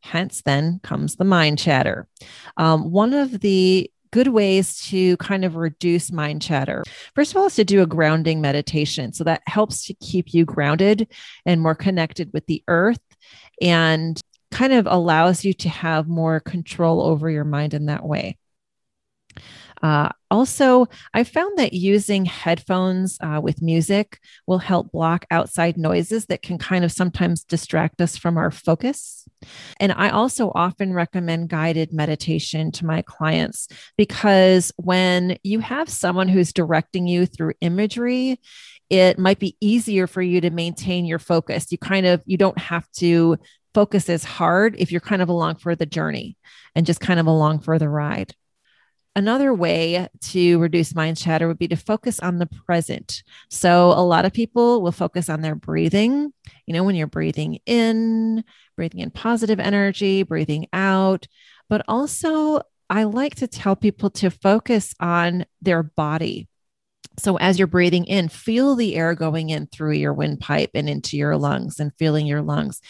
[0.00, 2.08] Hence, then comes the mind chatter.
[2.56, 6.84] Um, one of the good ways to kind of reduce mind chatter.
[7.14, 9.12] First of all, is to do a grounding meditation.
[9.12, 11.12] So that helps to keep you grounded
[11.44, 13.00] and more connected with the earth
[13.60, 14.20] and
[14.52, 18.36] kind of allows you to have more control over your mind in that way.
[19.82, 26.26] Uh, also, I found that using headphones uh, with music will help block outside noises
[26.26, 29.28] that can kind of sometimes distract us from our focus.
[29.80, 33.66] And I also often recommend guided meditation to my clients
[33.96, 38.40] because when you have someone who's directing you through imagery,
[38.88, 41.72] it might be easier for you to maintain your focus.
[41.72, 43.36] You kind of you don't have to
[43.74, 46.36] focus as hard if you're kind of along for the journey
[46.74, 48.34] and just kind of along for the ride.
[49.14, 53.22] Another way to reduce mind chatter would be to focus on the present.
[53.50, 56.32] So, a lot of people will focus on their breathing.
[56.66, 58.42] You know, when you're breathing in,
[58.74, 61.26] breathing in positive energy, breathing out.
[61.68, 66.48] But also, I like to tell people to focus on their body.
[67.18, 71.18] So, as you're breathing in, feel the air going in through your windpipe and into
[71.18, 72.80] your lungs and feeling your lungs.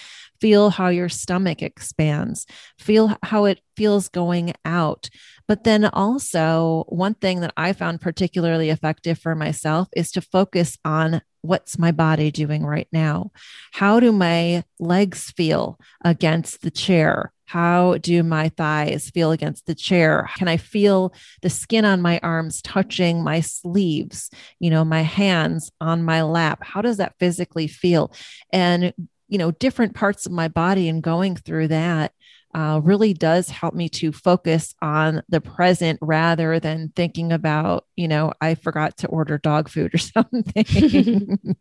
[0.43, 2.47] Feel how your stomach expands.
[2.77, 5.09] Feel how it feels going out.
[5.47, 10.77] But then also, one thing that I found particularly effective for myself is to focus
[10.85, 13.31] on what's my body doing right now?
[13.71, 17.33] How do my legs feel against the chair?
[17.47, 20.29] How do my thighs feel against the chair?
[20.37, 24.29] Can I feel the skin on my arms touching my sleeves,
[24.59, 26.65] you know, my hands on my lap?
[26.65, 28.13] How does that physically feel?
[28.53, 28.93] And,
[29.33, 32.13] you know, different parts of my body and going through that
[32.55, 38.07] uh, really does help me to focus on the present rather than thinking about, you
[38.09, 41.39] know, I forgot to order dog food or something.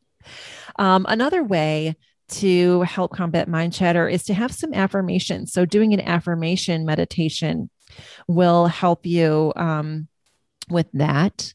[0.80, 1.96] um, another way
[2.28, 5.54] to help combat mind chatter is to have some affirmations.
[5.54, 7.70] So, doing an affirmation meditation
[8.28, 10.10] will help you um,
[10.70, 11.54] with that.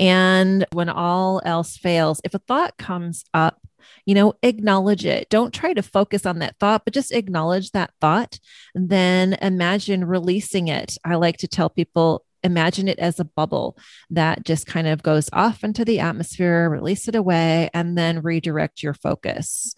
[0.00, 3.60] And when all else fails, if a thought comes up,
[4.06, 5.28] you know, acknowledge it.
[5.30, 8.38] Don't try to focus on that thought, but just acknowledge that thought.
[8.74, 10.96] Then imagine releasing it.
[11.04, 13.76] I like to tell people imagine it as a bubble
[14.10, 18.82] that just kind of goes off into the atmosphere, release it away, and then redirect
[18.82, 19.74] your focus.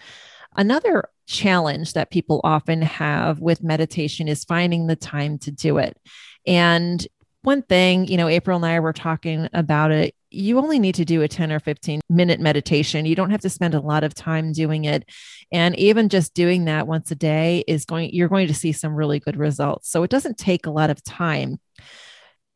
[0.57, 5.97] Another challenge that people often have with meditation is finding the time to do it.
[6.47, 7.07] And
[7.43, 11.05] one thing, you know, April and I were talking about it you only need to
[11.05, 13.07] do a 10 or 15 minute meditation.
[13.07, 15.09] You don't have to spend a lot of time doing it.
[15.53, 18.95] And even just doing that once a day is going, you're going to see some
[18.95, 19.91] really good results.
[19.91, 21.59] So it doesn't take a lot of time.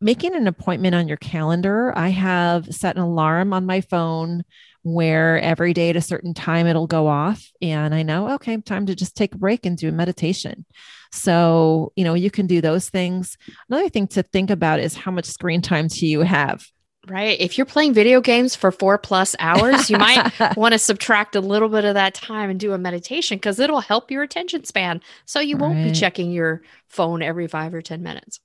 [0.00, 4.44] Making an appointment on your calendar, I have set an alarm on my phone
[4.82, 7.50] where every day at a certain time it'll go off.
[7.62, 10.66] And I know, okay, time to just take a break and do a meditation.
[11.10, 13.38] So, you know, you can do those things.
[13.70, 16.66] Another thing to think about is how much screen time do you have?
[17.06, 17.38] Right.
[17.38, 21.40] If you're playing video games for four plus hours, you might want to subtract a
[21.40, 25.02] little bit of that time and do a meditation because it'll help your attention span.
[25.26, 25.84] So you won't right.
[25.84, 28.40] be checking your phone every five or 10 minutes.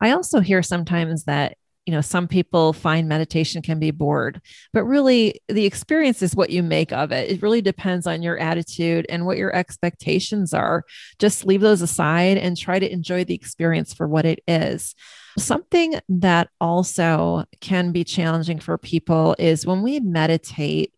[0.00, 4.40] I also hear sometimes that, you know, some people find meditation can be bored,
[4.72, 7.30] but really the experience is what you make of it.
[7.30, 10.84] It really depends on your attitude and what your expectations are.
[11.18, 14.94] Just leave those aside and try to enjoy the experience for what it is.
[15.40, 20.92] Something that also can be challenging for people is when we meditate,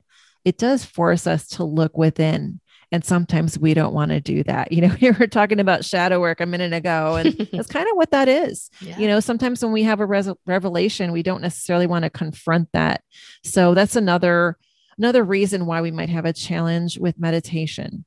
[0.45, 2.61] it does force us to look within.
[2.91, 4.71] And sometimes we don't want to do that.
[4.73, 7.97] You know, we were talking about shadow work a minute ago, and that's kind of
[7.97, 8.69] what that is.
[8.81, 8.99] Yeah.
[8.99, 12.69] You know, sometimes when we have a res- revelation, we don't necessarily want to confront
[12.73, 13.03] that.
[13.45, 14.59] So that's another
[14.99, 18.05] another reason why we might have a challenge with meditation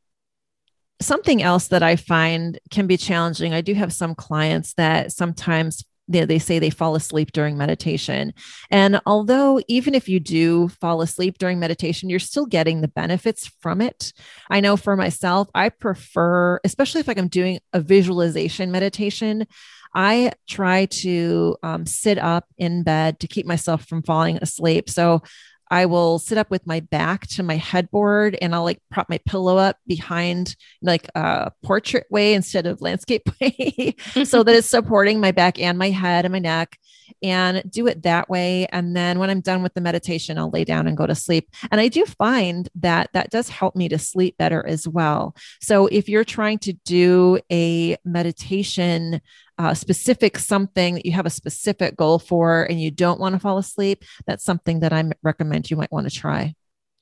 [1.01, 3.53] something else that I find can be challenging.
[3.53, 8.33] I do have some clients that sometimes they, they say they fall asleep during meditation.
[8.69, 13.51] And although, even if you do fall asleep during meditation, you're still getting the benefits
[13.59, 14.13] from it.
[14.49, 19.47] I know for myself, I prefer, especially if like I'm doing a visualization meditation,
[19.93, 24.89] I try to um, sit up in bed to keep myself from falling asleep.
[24.89, 25.23] So
[25.71, 29.19] I will sit up with my back to my headboard and I'll like prop my
[29.25, 35.19] pillow up behind like a portrait way instead of landscape way so that it's supporting
[35.19, 36.77] my back and my head and my neck
[37.21, 38.67] and do it that way.
[38.71, 41.49] And then when I'm done with the meditation, I'll lay down and go to sleep.
[41.71, 45.35] And I do find that that does help me to sleep better as well.
[45.61, 49.21] So if you're trying to do a meditation
[49.57, 53.39] uh, specific something that you have a specific goal for and you don't want to
[53.39, 56.55] fall asleep, that's something that I recommend you might want to try.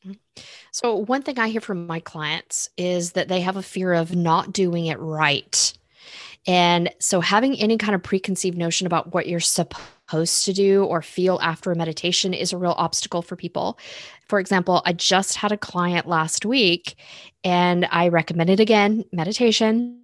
[0.05, 0.41] Mm-hmm.
[0.71, 4.15] So, one thing I hear from my clients is that they have a fear of
[4.15, 5.73] not doing it right.
[6.45, 11.01] And so, having any kind of preconceived notion about what you're supposed to do or
[11.01, 13.79] feel after a meditation is a real obstacle for people.
[14.27, 16.95] For example, I just had a client last week
[17.43, 20.01] and I recommended again meditation.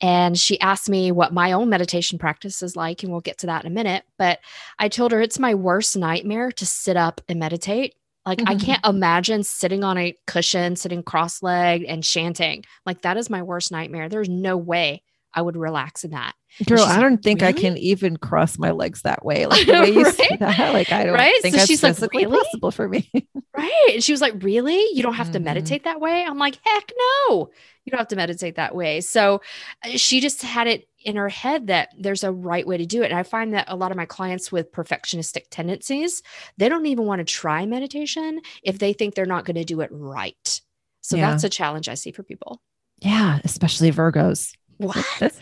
[0.00, 3.46] And she asked me what my own meditation practice is like, and we'll get to
[3.46, 4.04] that in a minute.
[4.16, 4.38] But
[4.78, 7.94] I told her it's my worst nightmare to sit up and meditate.
[8.24, 8.48] Like, mm-hmm.
[8.48, 12.64] I can't imagine sitting on a cushion, sitting cross legged and chanting.
[12.86, 14.08] Like, that is my worst nightmare.
[14.08, 15.02] There's no way
[15.38, 16.34] I would relax in that.
[16.66, 17.54] Girl, I don't like, think really?
[17.54, 19.46] I can even cross my legs that way.
[19.48, 20.14] Like the way you right?
[20.14, 21.40] say that, like I don't right?
[21.42, 22.44] think so that's she's physically like, really?
[22.44, 23.08] possible for me.
[23.56, 23.90] right.
[23.92, 24.84] And she was like, Really?
[24.92, 25.34] You don't have mm-hmm.
[25.34, 26.24] to meditate that way?
[26.24, 26.90] I'm like, heck
[27.28, 27.50] no.
[27.84, 29.00] You don't have to meditate that way.
[29.00, 29.40] So
[29.84, 33.02] uh, she just had it in her head that there's a right way to do
[33.02, 33.10] it.
[33.10, 36.22] And I find that a lot of my clients with perfectionistic tendencies,
[36.56, 39.80] they don't even want to try meditation if they think they're not going to do
[39.80, 40.60] it right.
[41.00, 41.30] So yeah.
[41.30, 42.60] that's a challenge I see for people.
[42.98, 44.52] Yeah, especially Virgos.
[44.78, 45.32] What?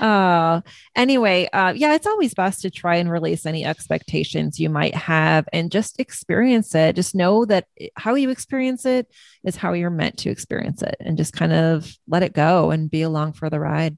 [0.00, 0.60] uh
[0.94, 5.48] anyway uh yeah it's always best to try and release any expectations you might have
[5.52, 7.66] and just experience it just know that
[7.96, 9.06] how you experience it
[9.44, 12.90] is how you're meant to experience it and just kind of let it go and
[12.90, 13.96] be along for the ride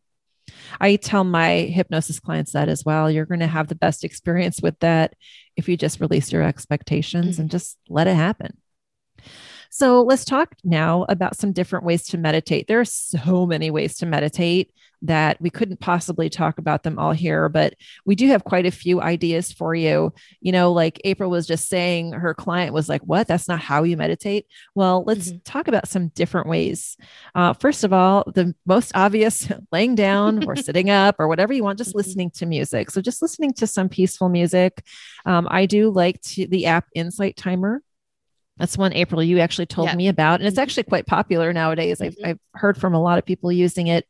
[0.80, 4.60] i tell my hypnosis clients that as well you're going to have the best experience
[4.62, 5.14] with that
[5.56, 7.42] if you just release your expectations mm-hmm.
[7.42, 8.56] and just let it happen
[9.70, 12.66] so let's talk now about some different ways to meditate.
[12.66, 17.12] There are so many ways to meditate that we couldn't possibly talk about them all
[17.12, 20.12] here, but we do have quite a few ideas for you.
[20.40, 23.28] You know, like April was just saying, her client was like, What?
[23.28, 24.46] That's not how you meditate.
[24.74, 25.38] Well, let's mm-hmm.
[25.44, 26.96] talk about some different ways.
[27.34, 31.62] Uh, first of all, the most obvious laying down or sitting up or whatever you
[31.62, 31.98] want, just mm-hmm.
[31.98, 32.90] listening to music.
[32.90, 34.82] So, just listening to some peaceful music.
[35.24, 37.82] Um, I do like to, the app Insight Timer.
[38.58, 42.00] That's one April you actually told me about, and it's actually quite popular nowadays.
[42.00, 42.30] I've, mm-hmm.
[42.30, 44.06] I've heard from a lot of people using it.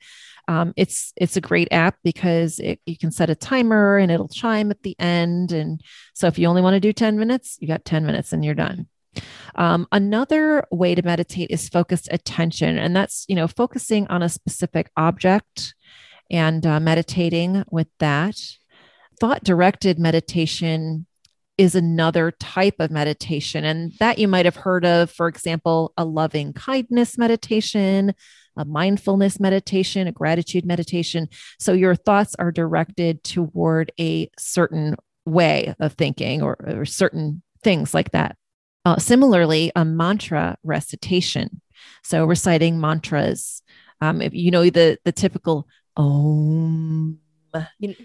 [0.48, 4.28] Um, it's it's a great app because it, you can set a timer and it'll
[4.28, 5.52] chime at the end.
[5.52, 5.82] And
[6.14, 8.54] so if you only want to do 10 minutes, you got 10 minutes and you're
[8.54, 8.86] done.
[9.56, 14.28] Um, another way to meditate is focused attention, and that's you know focusing on a
[14.28, 15.74] specific object
[16.30, 18.36] and uh, meditating with that.
[19.20, 21.06] Thought directed meditation
[21.58, 23.64] is another type of meditation.
[23.64, 28.14] And that you might have heard of, for example, a loving kindness meditation,
[28.56, 31.28] a mindfulness meditation, a gratitude meditation.
[31.58, 37.92] So your thoughts are directed toward a certain way of thinking or, or certain things
[37.92, 38.36] like that.
[38.84, 41.60] Uh, similarly, a mantra recitation.
[42.02, 43.62] So reciting mantras.
[44.00, 45.66] Um, if you know the the typical
[45.96, 47.18] om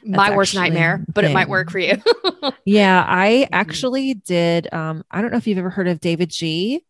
[0.06, 1.97] my worst nightmare, but it might work for you.
[2.65, 3.53] yeah, I mm-hmm.
[3.53, 4.73] actually did.
[4.73, 6.86] Um, I don't know if you've ever heard of David Ji.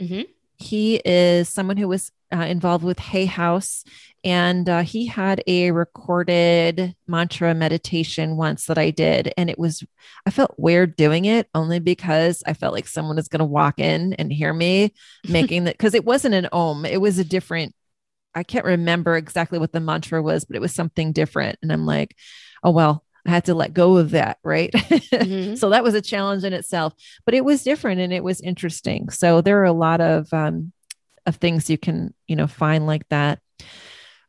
[0.00, 0.22] Mm-hmm.
[0.58, 3.84] He is someone who was uh, involved with Hay House,
[4.24, 9.84] and uh, he had a recorded mantra meditation once that I did, and it was
[10.26, 13.78] I felt weird doing it only because I felt like someone is going to walk
[13.78, 14.92] in and hear me
[15.28, 17.74] making that because it wasn't an om, it was a different
[18.36, 21.58] I can't remember exactly what the mantra was, but it was something different.
[21.62, 22.14] And I'm like,
[22.62, 24.38] oh, well, I had to let go of that.
[24.44, 24.70] Right.
[24.72, 25.54] Mm-hmm.
[25.56, 26.92] so that was a challenge in itself,
[27.24, 29.08] but it was different and it was interesting.
[29.08, 30.72] So there are a lot of, um,
[31.24, 33.40] of things you can, you know, find like that.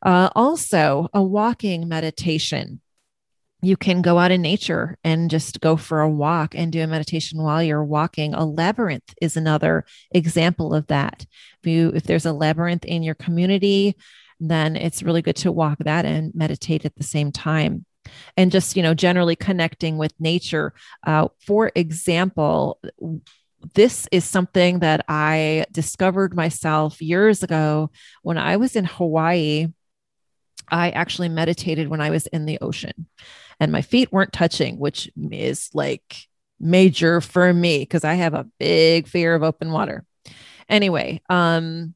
[0.02, 2.80] Uh, also, a walking meditation
[3.60, 6.86] you can go out in nature and just go for a walk and do a
[6.86, 8.32] meditation while you're walking.
[8.34, 11.26] A labyrinth is another example of that.
[11.62, 13.96] If you if there's a labyrinth in your community,
[14.38, 17.84] then it's really good to walk that and meditate at the same time.
[18.36, 20.72] And just you know, generally connecting with nature.
[21.04, 22.80] Uh, for example,
[23.74, 27.90] this is something that I discovered myself years ago
[28.22, 29.66] when I was in Hawaii.
[30.70, 33.08] I actually meditated when I was in the ocean
[33.60, 36.28] and my feet weren't touching, which is like
[36.60, 40.04] major for me because I have a big fear of open water.
[40.68, 41.94] Anyway, um,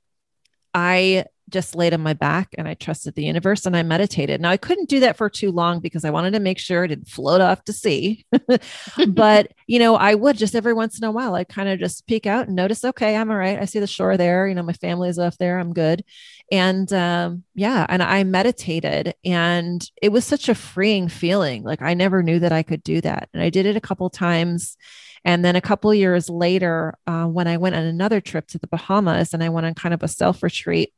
[0.75, 4.41] I just laid on my back and I trusted the universe and I meditated.
[4.41, 6.89] Now I couldn't do that for too long because I wanted to make sure it
[6.89, 8.25] didn't float off to sea.
[9.09, 12.07] but, you know, I would just every once in a while, I kind of just
[12.07, 13.61] peek out and notice, okay, I'm all right.
[13.61, 14.47] I see the shore there.
[14.47, 15.59] You know, my family is off there.
[15.59, 16.05] I'm good.
[16.51, 21.63] And um, yeah, and I meditated and it was such a freeing feeling.
[21.63, 23.29] Like I never knew that I could do that.
[23.33, 24.77] And I did it a couple times
[25.25, 28.67] and then a couple years later, uh, when I went on another trip to the
[28.67, 30.93] Bahamas and I went on kind of a self retreat,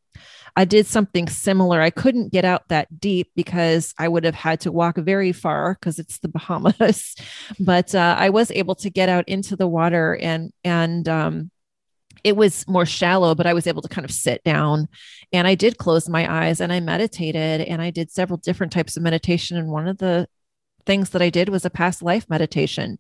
[0.57, 1.81] I did something similar.
[1.81, 5.75] I couldn't get out that deep because I would have had to walk very far
[5.75, 7.17] because it's the Bahamas.
[7.61, 11.51] but uh, I was able to get out into the water and and um,
[12.23, 14.89] it was more shallow, but I was able to kind of sit down
[15.33, 18.97] and I did close my eyes and I meditated and I did several different types
[18.97, 19.57] of meditation.
[19.57, 20.27] And one of the
[20.87, 22.99] things that I did was a past life meditation.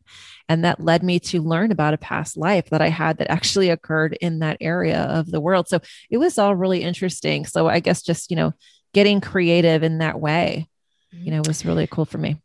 [0.49, 3.70] And that led me to learn about a past life that I had that actually
[3.70, 5.68] occurred in that area of the world.
[5.68, 5.80] So
[6.11, 7.47] it was all really interesting.
[7.47, 8.53] So I guess just, you know,
[8.93, 10.68] getting creative in that way,
[11.11, 12.37] you know, was really cool for me.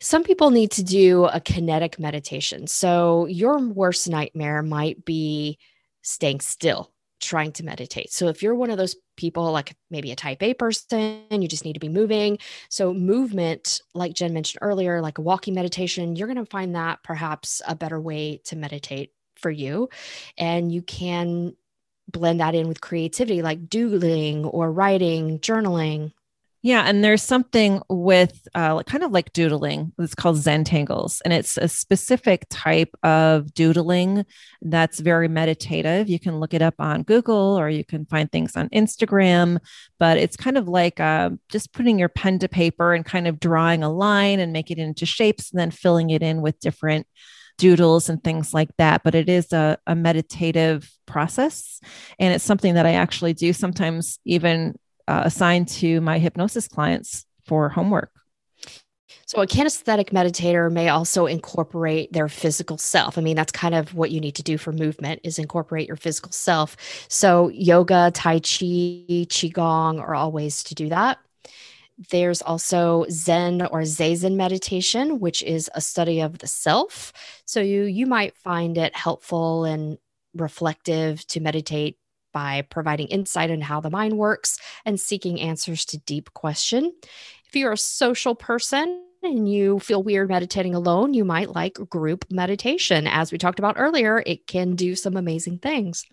[0.00, 2.66] Some people need to do a kinetic meditation.
[2.66, 5.58] So your worst nightmare might be
[6.02, 8.12] staying still trying to meditate.
[8.12, 11.64] So if you're one of those people like maybe a type A person, you just
[11.64, 12.38] need to be moving.
[12.68, 17.02] So movement like Jen mentioned earlier, like a walking meditation, you're going to find that
[17.02, 19.88] perhaps a better way to meditate for you
[20.38, 21.54] and you can
[22.10, 26.12] blend that in with creativity like doodling or writing, journaling,
[26.66, 29.92] yeah, and there's something with uh, kind of like doodling.
[30.00, 34.26] It's called Zentangles, and it's a specific type of doodling
[34.62, 36.08] that's very meditative.
[36.08, 39.58] You can look it up on Google or you can find things on Instagram,
[40.00, 43.38] but it's kind of like uh, just putting your pen to paper and kind of
[43.38, 47.06] drawing a line and making it into shapes, and then filling it in with different
[47.58, 49.04] doodles and things like that.
[49.04, 51.78] But it is a, a meditative process,
[52.18, 54.74] and it's something that I actually do sometimes even
[55.08, 58.10] uh, assigned to my hypnosis clients for homework.
[59.26, 63.18] So, a kinesthetic meditator may also incorporate their physical self.
[63.18, 65.96] I mean, that's kind of what you need to do for movement is incorporate your
[65.96, 66.76] physical self.
[67.08, 71.18] So, yoga, tai chi, qigong are all ways to do that.
[72.10, 77.12] There's also Zen or Zazen meditation, which is a study of the self.
[77.46, 79.98] So you you might find it helpful and
[80.34, 81.96] reflective to meditate
[82.36, 86.92] by providing insight into how the mind works and seeking answers to deep question.
[87.48, 92.26] If you're a social person, and you feel weird meditating alone, you might like group
[92.30, 93.06] meditation.
[93.06, 96.04] As we talked about earlier, it can do some amazing things.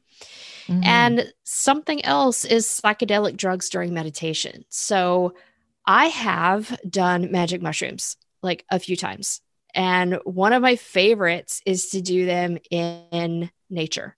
[0.68, 0.84] Mm-hmm.
[0.84, 4.64] And something else is psychedelic drugs during meditation.
[4.70, 5.34] So
[5.86, 9.42] I have done magic mushrooms like a few times.
[9.76, 14.16] And one of my favorites is to do them in nature.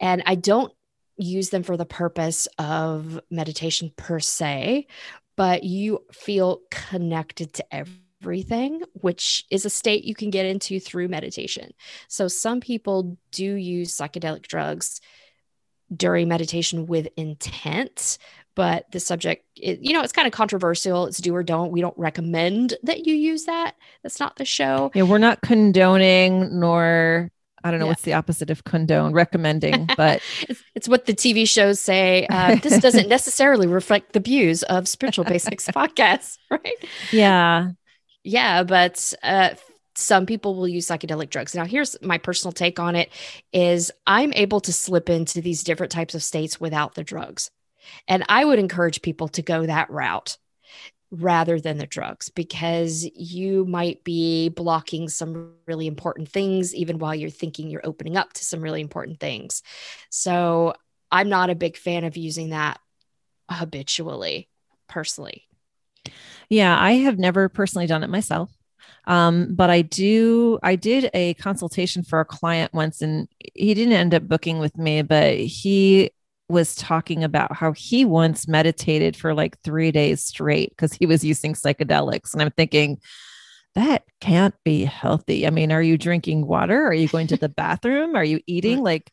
[0.00, 0.72] And I don't
[1.16, 4.86] use them for the purpose of meditation per se,
[5.36, 11.08] but you feel connected to everything, which is a state you can get into through
[11.08, 11.72] meditation.
[12.08, 15.00] So some people do use psychedelic drugs
[15.94, 18.18] during meditation with intent
[18.54, 21.80] but the subject it, you know it's kind of controversial it's do or don't we
[21.80, 27.30] don't recommend that you use that that's not the show yeah we're not condoning nor
[27.64, 27.92] I don't know yeah.
[27.92, 32.26] what's the opposite of condone, recommending, but it's, it's, what the TV shows say.
[32.28, 36.76] Uh, this doesn't necessarily reflect the views of Spiritual Basics podcast, right?
[37.10, 37.70] Yeah.
[38.22, 38.62] Yeah.
[38.64, 39.50] But uh,
[39.96, 41.54] some people will use psychedelic drugs.
[41.54, 43.10] Now, here's my personal take on it
[43.52, 47.50] is I'm able to slip into these different types of states without the drugs.
[48.06, 50.36] And I would encourage people to go that route
[51.10, 57.14] rather than the drugs because you might be blocking some really important things even while
[57.14, 59.62] you're thinking you're opening up to some really important things.
[60.10, 60.74] So
[61.10, 62.80] I'm not a big fan of using that
[63.50, 64.48] habitually
[64.88, 65.44] personally.
[66.48, 68.50] Yeah, I have never personally done it myself.
[69.06, 73.92] Um, but I do, I did a consultation for a client once and he didn't
[73.92, 76.10] end up booking with me, but he
[76.54, 81.22] was talking about how he once meditated for like three days straight because he was
[81.22, 82.32] using psychedelics.
[82.32, 82.98] And I'm thinking,
[83.74, 85.46] that can't be healthy.
[85.46, 86.86] I mean, are you drinking water?
[86.86, 88.14] Are you going to the bathroom?
[88.14, 88.82] Are you eating?
[88.82, 89.10] Like,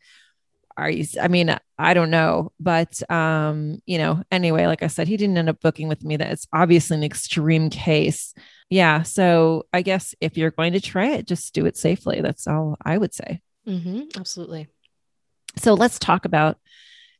[0.77, 2.51] are you, I mean, I don't know.
[2.59, 6.15] But, um, you know, anyway, like I said, he didn't end up booking with me.
[6.15, 8.33] That it's obviously an extreme case.
[8.69, 9.01] Yeah.
[9.01, 12.21] So I guess if you're going to try it, just do it safely.
[12.21, 13.41] That's all I would say.
[13.67, 14.67] Mm-hmm, absolutely.
[15.57, 16.57] So let's talk about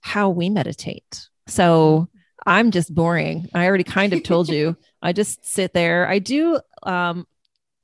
[0.02, 1.30] how we meditate.
[1.48, 2.10] So
[2.46, 3.48] I'm just boring.
[3.54, 4.76] I already kind of told you.
[5.02, 6.08] I just sit there.
[6.08, 7.26] I do um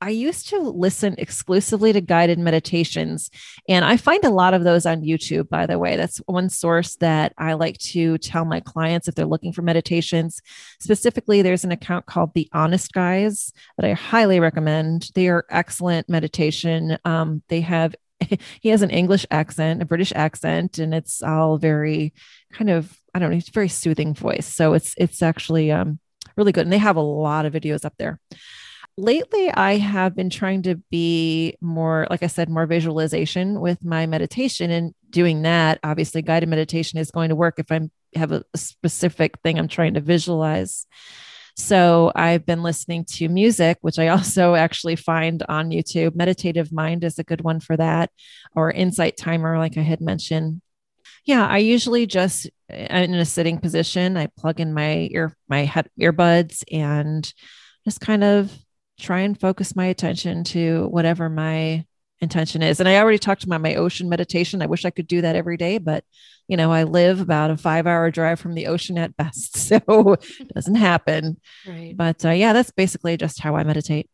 [0.00, 3.30] I used to listen exclusively to guided meditations,
[3.68, 5.96] and I find a lot of those on YouTube, by the way.
[5.96, 10.40] That's one source that I like to tell my clients if they're looking for meditations.
[10.78, 15.10] Specifically, there's an account called The Honest Guys that I highly recommend.
[15.16, 16.96] They are excellent meditation.
[17.04, 17.96] Um, they have
[18.60, 22.12] he has an English accent, a British accent, and it's all very
[22.52, 24.46] kind of I don't know, it's very soothing voice.
[24.46, 25.98] So it's it's actually um,
[26.36, 28.20] really good, and they have a lot of videos up there.
[28.96, 34.06] lately I have been trying to be more, like I said, more visualization with my
[34.06, 35.78] meditation and doing that.
[35.84, 39.94] Obviously, guided meditation is going to work if I have a specific thing I'm trying
[39.94, 40.86] to visualize.
[41.58, 46.14] So I've been listening to music, which I also actually find on YouTube.
[46.14, 48.10] Meditative Mind is a good one for that,
[48.54, 50.62] or Insight Timer, like I had mentioned.
[51.24, 55.64] Yeah, I usually just uh, in a sitting position, I plug in my ear my
[55.64, 57.30] head earbuds and
[57.84, 58.52] just kind of
[59.00, 61.84] try and focus my attention to whatever my
[62.20, 62.80] intention is.
[62.80, 64.62] And I already talked about my ocean meditation.
[64.62, 66.04] I wish I could do that every day, but
[66.48, 69.56] you know, I live about a five hour drive from the ocean at best.
[69.68, 71.38] So it doesn't happen.
[71.66, 71.94] Right.
[71.94, 74.08] But uh, yeah, that's basically just how I meditate.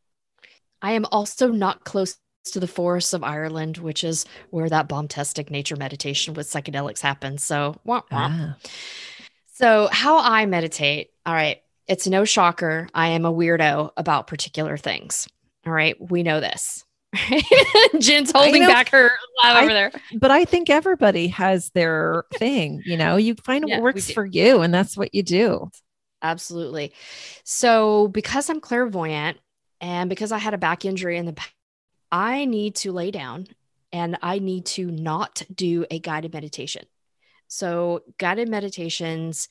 [0.82, 5.50] I am also not close to the forests of Ireland, which is where that bombastic
[5.50, 7.44] nature meditation with psychedelics happens.
[7.44, 8.30] So, wah, wah.
[8.30, 8.56] Ah.
[9.52, 11.10] so how I meditate.
[11.24, 11.62] All right.
[11.86, 12.88] It's no shocker.
[12.94, 15.28] I am a weirdo about particular things.
[15.64, 15.96] All right.
[16.10, 16.84] We know this.
[17.98, 19.10] Jen's holding back her
[19.42, 19.92] laugh over there.
[20.16, 22.82] But I think everybody has their thing.
[22.84, 25.70] You know, you find yeah, what works for you, and that's what you do.
[26.22, 26.92] Absolutely.
[27.44, 29.38] So, because I'm clairvoyant
[29.80, 31.52] and because I had a back injury in the past,
[32.10, 33.46] I need to lay down
[33.92, 36.86] and I need to not do a guided meditation.
[37.48, 39.48] So, guided meditations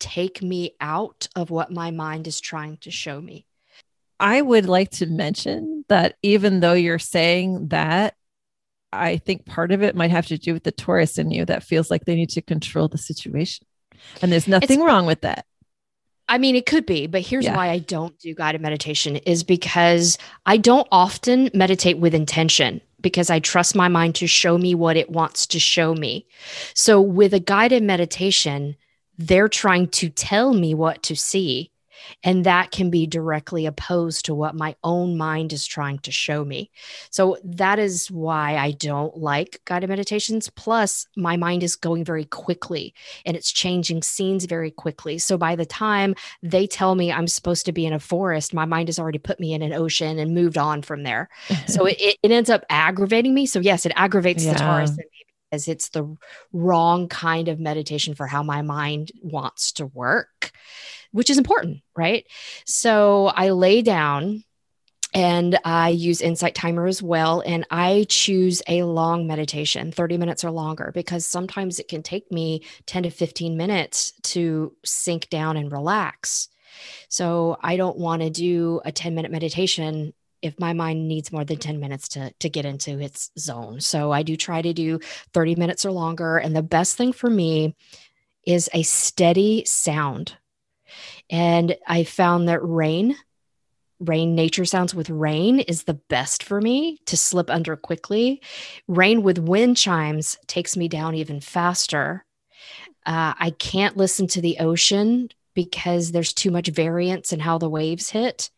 [0.00, 3.46] take me out of what my mind is trying to show me.
[4.24, 8.14] I would like to mention that even though you're saying that,
[8.90, 11.62] I think part of it might have to do with the Taurus in you that
[11.62, 13.66] feels like they need to control the situation.
[14.22, 15.44] And there's nothing it's, wrong with that.
[16.26, 17.54] I mean, it could be, but here's yeah.
[17.54, 20.16] why I don't do guided meditation is because
[20.46, 24.96] I don't often meditate with intention because I trust my mind to show me what
[24.96, 26.26] it wants to show me.
[26.72, 28.76] So with a guided meditation,
[29.18, 31.72] they're trying to tell me what to see.
[32.22, 36.44] And that can be directly opposed to what my own mind is trying to show
[36.44, 36.70] me.
[37.10, 40.50] So that is why I don't like guided meditations.
[40.50, 42.94] Plus, my mind is going very quickly
[43.24, 45.18] and it's changing scenes very quickly.
[45.18, 48.64] So by the time they tell me I'm supposed to be in a forest, my
[48.64, 51.28] mind has already put me in an ocean and moved on from there.
[51.66, 53.46] so it, it ends up aggravating me.
[53.46, 54.52] So, yes, it aggravates yeah.
[54.52, 55.24] the Taurus in me
[55.54, 56.16] as it's the
[56.52, 60.50] wrong kind of meditation for how my mind wants to work,
[61.14, 62.26] which is important, right?
[62.66, 64.42] So I lay down
[65.14, 67.40] and I use Insight Timer as well.
[67.46, 72.32] And I choose a long meditation, 30 minutes or longer, because sometimes it can take
[72.32, 76.48] me 10 to 15 minutes to sink down and relax.
[77.08, 80.12] So I don't want to do a 10 minute meditation
[80.42, 83.80] if my mind needs more than 10 minutes to, to get into its zone.
[83.80, 84.98] So I do try to do
[85.32, 86.38] 30 minutes or longer.
[86.38, 87.76] And the best thing for me
[88.44, 90.36] is a steady sound.
[91.30, 93.16] And I found that rain,
[94.00, 98.42] rain nature sounds with rain is the best for me to slip under quickly.
[98.88, 102.24] Rain with wind chimes takes me down even faster.
[103.06, 107.68] Uh, I can't listen to the ocean because there's too much variance in how the
[107.68, 108.50] waves hit.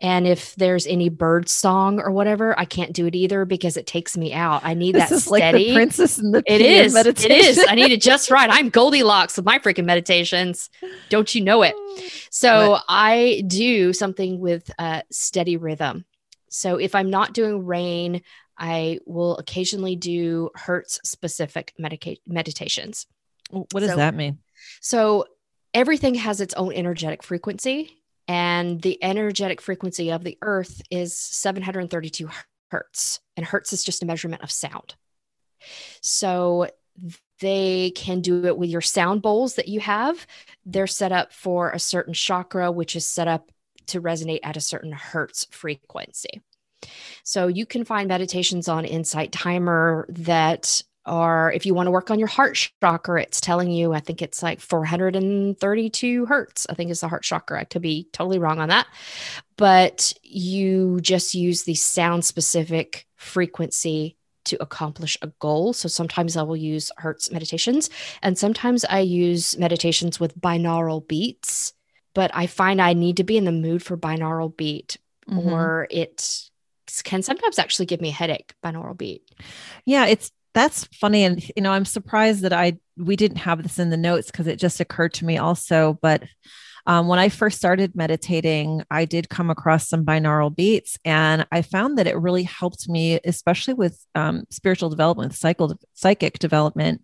[0.00, 3.86] And if there's any bird song or whatever, I can't do it either because it
[3.86, 4.64] takes me out.
[4.64, 5.66] I need this that steady.
[5.66, 6.94] Like princess in the it is.
[6.94, 7.30] Meditation.
[7.32, 7.66] It is.
[7.68, 8.48] I need it just right.
[8.50, 10.70] I'm Goldilocks with my freaking meditations.
[11.08, 11.74] Don't you know it?
[12.30, 12.84] So what?
[12.88, 16.04] I do something with a steady rhythm.
[16.50, 18.22] So if I'm not doing rain,
[18.56, 23.06] I will occasionally do Hertz specific medica- meditations.
[23.50, 24.38] What does so, that mean?
[24.80, 25.26] So
[25.74, 32.30] everything has its own energetic frequency and the energetic frequency of the earth is 732
[32.70, 34.94] hertz and hertz is just a measurement of sound.
[36.00, 36.68] So
[37.40, 40.26] they can do it with your sound bowls that you have.
[40.64, 43.50] They're set up for a certain chakra which is set up
[43.88, 46.42] to resonate at a certain hertz frequency.
[47.24, 52.10] So you can find meditations on insight timer that or if you want to work
[52.10, 56.90] on your heart chakra, it's telling you, I think it's like 432 hertz, I think
[56.90, 57.60] is the heart chakra.
[57.60, 58.86] I could be totally wrong on that.
[59.56, 65.72] But you just use the sound specific frequency to accomplish a goal.
[65.72, 67.90] So sometimes I will use Hertz meditations,
[68.22, 71.72] and sometimes I use meditations with binaural beats.
[72.14, 74.98] But I find I need to be in the mood for binaural beat,
[75.28, 75.48] mm-hmm.
[75.48, 76.48] or it
[77.02, 79.28] can sometimes actually give me a headache binaural beat.
[79.84, 81.24] Yeah, it's that's funny.
[81.24, 84.46] And you know i'm surprised that i we didn't have this in the notes because
[84.46, 85.98] it just occurred to me also.
[86.00, 86.22] But
[86.86, 91.62] um, when i first started meditating i did come across some binaural beats and i
[91.62, 97.02] found that it really helped me especially with um, spiritual development cycle, psychic development.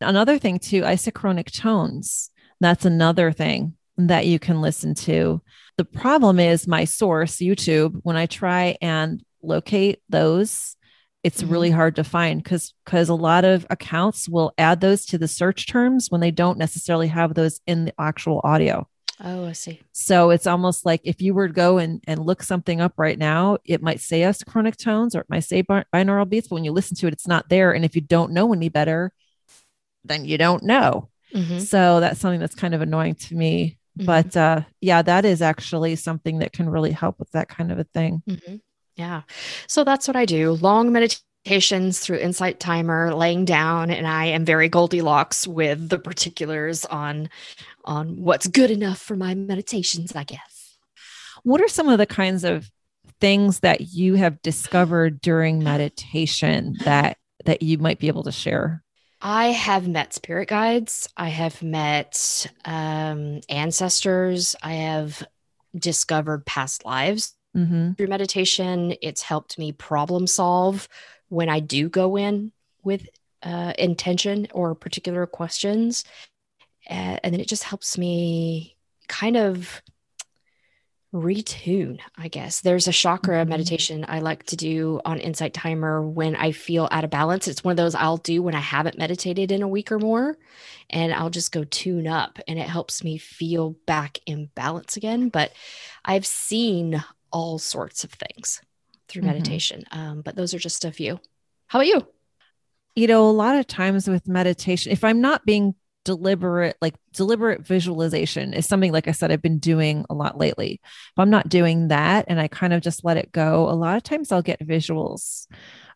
[0.00, 2.30] Another thing too isochronic tones.
[2.60, 5.42] That's another thing that you can listen to.
[5.76, 10.76] The problem is my source, YouTube, when I try and locate those,
[11.28, 11.52] it's mm-hmm.
[11.52, 15.28] really hard to find because because a lot of accounts will add those to the
[15.28, 18.88] search terms when they don't necessarily have those in the actual audio.
[19.22, 19.82] Oh, I see.
[19.92, 23.18] So it's almost like if you were to go and, and look something up right
[23.18, 26.72] now, it might say isochronic tones or it might say binaural beats, but when you
[26.72, 27.72] listen to it, it's not there.
[27.72, 29.12] And if you don't know any better,
[30.04, 31.10] then you don't know.
[31.34, 31.58] Mm-hmm.
[31.58, 33.76] So that's something that's kind of annoying to me.
[33.98, 34.06] Mm-hmm.
[34.06, 37.78] But uh, yeah, that is actually something that can really help with that kind of
[37.78, 38.22] a thing.
[38.98, 39.22] Yeah.
[39.68, 44.44] So that's what I do long meditations through Insight Timer, laying down, and I am
[44.44, 47.30] very Goldilocks with the particulars on
[47.84, 50.76] on what's good enough for my meditations, I guess.
[51.44, 52.68] What are some of the kinds of
[53.20, 58.82] things that you have discovered during meditation that that you might be able to share?
[59.22, 61.08] I have met spirit guides.
[61.16, 64.56] I have met um, ancestors.
[64.60, 65.24] I have
[65.76, 67.92] discovered past lives mm-hmm.
[67.92, 68.94] through meditation.
[69.02, 70.88] It's helped me problem solve
[71.28, 73.08] when I do go in with
[73.42, 76.04] uh, intention or particular questions
[76.88, 78.76] and, and then it just helps me
[79.08, 79.82] kind of
[81.14, 83.48] retune i guess there's a chakra mm-hmm.
[83.48, 87.64] meditation i like to do on insight timer when i feel out of balance it's
[87.64, 90.36] one of those i'll do when i haven't meditated in a week or more
[90.90, 95.30] and i'll just go tune up and it helps me feel back in balance again
[95.30, 95.50] but
[96.04, 98.60] i've seen all sorts of things
[99.08, 99.32] through mm-hmm.
[99.32, 99.84] meditation.
[99.90, 101.18] Um, but those are just a few.
[101.66, 102.06] How about you?
[102.94, 107.64] You know a lot of times with meditation if i'm not being deliberate like deliberate
[107.64, 110.80] visualization is something like i said i've been doing a lot lately.
[110.82, 113.96] If i'm not doing that and i kind of just let it go a lot
[113.96, 115.46] of times i'll get visuals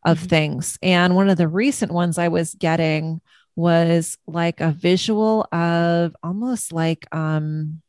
[0.04, 0.28] of mm-hmm.
[0.28, 0.78] things.
[0.80, 3.20] And one of the recent ones i was getting
[3.56, 7.82] was like a visual of almost like um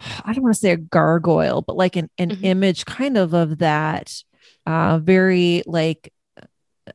[0.00, 2.44] i don't want to say a gargoyle but like an, an mm-hmm.
[2.44, 4.12] image kind of of that
[4.66, 6.12] uh very like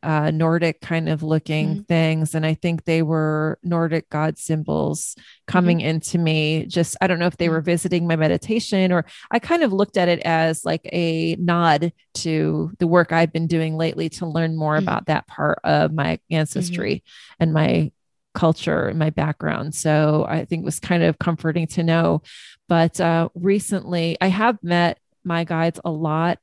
[0.03, 1.81] uh, Nordic kind of looking mm-hmm.
[1.83, 2.35] things.
[2.35, 5.15] And I think they were Nordic god symbols
[5.47, 5.87] coming mm-hmm.
[5.87, 6.65] into me.
[6.67, 7.65] Just, I don't know if they were mm-hmm.
[7.65, 12.71] visiting my meditation or I kind of looked at it as like a nod to
[12.79, 14.83] the work I've been doing lately to learn more mm-hmm.
[14.83, 16.35] about that part of my mm-hmm.
[16.35, 17.03] ancestry
[17.39, 17.91] and my
[18.39, 19.75] culture and my background.
[19.75, 22.21] So I think it was kind of comforting to know.
[22.69, 26.37] But uh, recently, I have met my guides a lot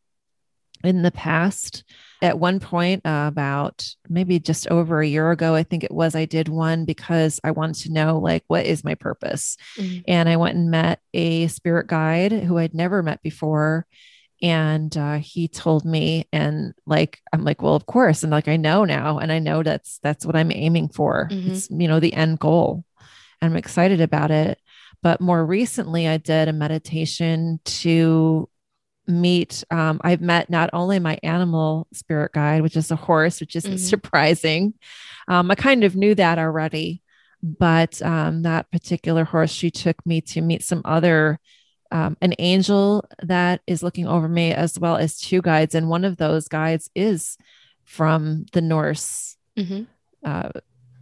[0.85, 1.85] in the past
[2.21, 6.15] at one point uh, about maybe just over a year ago i think it was
[6.15, 10.01] i did one because i wanted to know like what is my purpose mm-hmm.
[10.07, 13.87] and i went and met a spirit guide who i'd never met before
[14.43, 18.23] and uh, he told me and like i'm like well of course.
[18.23, 21.29] And like i know now and i know that's that's what i'm aiming for.
[21.31, 21.53] Mm-hmm.
[21.53, 22.85] it's you know the end goal.
[23.41, 24.61] And i'm excited about it.
[25.03, 28.49] But more recently i did a meditation to
[29.09, 33.55] meet um, i've met not only my animal spirit guide which is a horse which
[33.57, 33.79] isn't mm-hmm.
[33.79, 34.75] surprising.
[35.29, 37.03] Um, i kind of knew that already
[37.43, 41.39] but um, that particular horse she took me to meet some other
[41.93, 46.05] um, an angel that is looking over me as well as two guides and one
[46.05, 47.37] of those guides is
[47.85, 49.85] from the norse mm-hmm.
[50.25, 50.51] uh,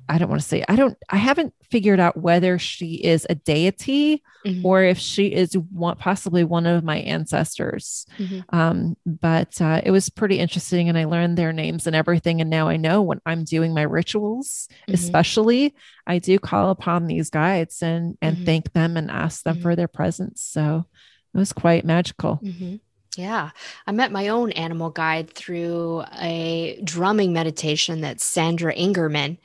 [0.08, 3.34] I don't want to say I don't I haven't figured out whether she is a
[3.34, 4.64] deity mm-hmm.
[4.64, 8.06] or if she is one, possibly one of my ancestors.
[8.18, 8.40] Mm-hmm.
[8.56, 12.40] Um, but uh, it was pretty interesting, and I learned their names and everything.
[12.40, 14.94] And now I know when I'm doing my rituals, mm-hmm.
[14.94, 15.74] especially,
[16.06, 18.44] I do call upon these guides and and mm-hmm.
[18.44, 19.76] thank them and ask them for mm-hmm.
[19.76, 20.42] their presence.
[20.42, 20.86] So
[21.32, 22.40] it was quite magical.
[22.42, 22.76] Mm-hmm.
[23.16, 23.50] Yeah,
[23.86, 29.38] I met my own animal guide through a drumming meditation that Sandra Ingerman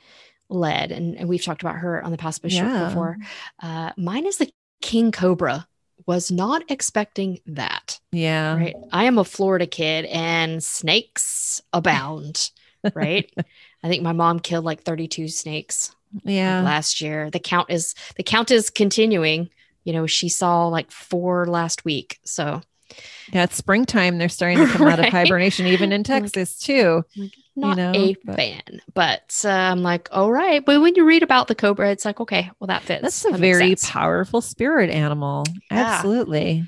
[0.50, 2.88] led, and, and we've talked about her on the past yeah.
[2.88, 3.18] before.
[3.62, 5.66] Uh, mine is the king cobra.
[6.06, 8.00] Was not expecting that.
[8.10, 8.56] Yeah.
[8.56, 8.74] Right.
[8.90, 12.50] I am a Florida kid, and snakes abound.
[12.94, 13.30] right.
[13.84, 15.94] I think my mom killed like 32 snakes.
[16.24, 16.62] Yeah.
[16.62, 17.30] last year.
[17.30, 19.50] The count is the count is continuing.
[19.84, 22.18] You know, she saw like four last week.
[22.24, 22.62] So
[23.32, 24.18] yeah, it's springtime.
[24.18, 24.98] They're starting to come right?
[24.98, 27.04] out of hibernation, even in Texas too.
[27.56, 28.36] Not you know, a but.
[28.36, 30.64] fan, but uh, I'm like, all right.
[30.64, 33.02] But when you read about the cobra, it's like, okay, well, that fits.
[33.02, 35.44] That's a that very powerful spirit animal.
[35.70, 35.78] Yeah.
[35.78, 36.64] Absolutely.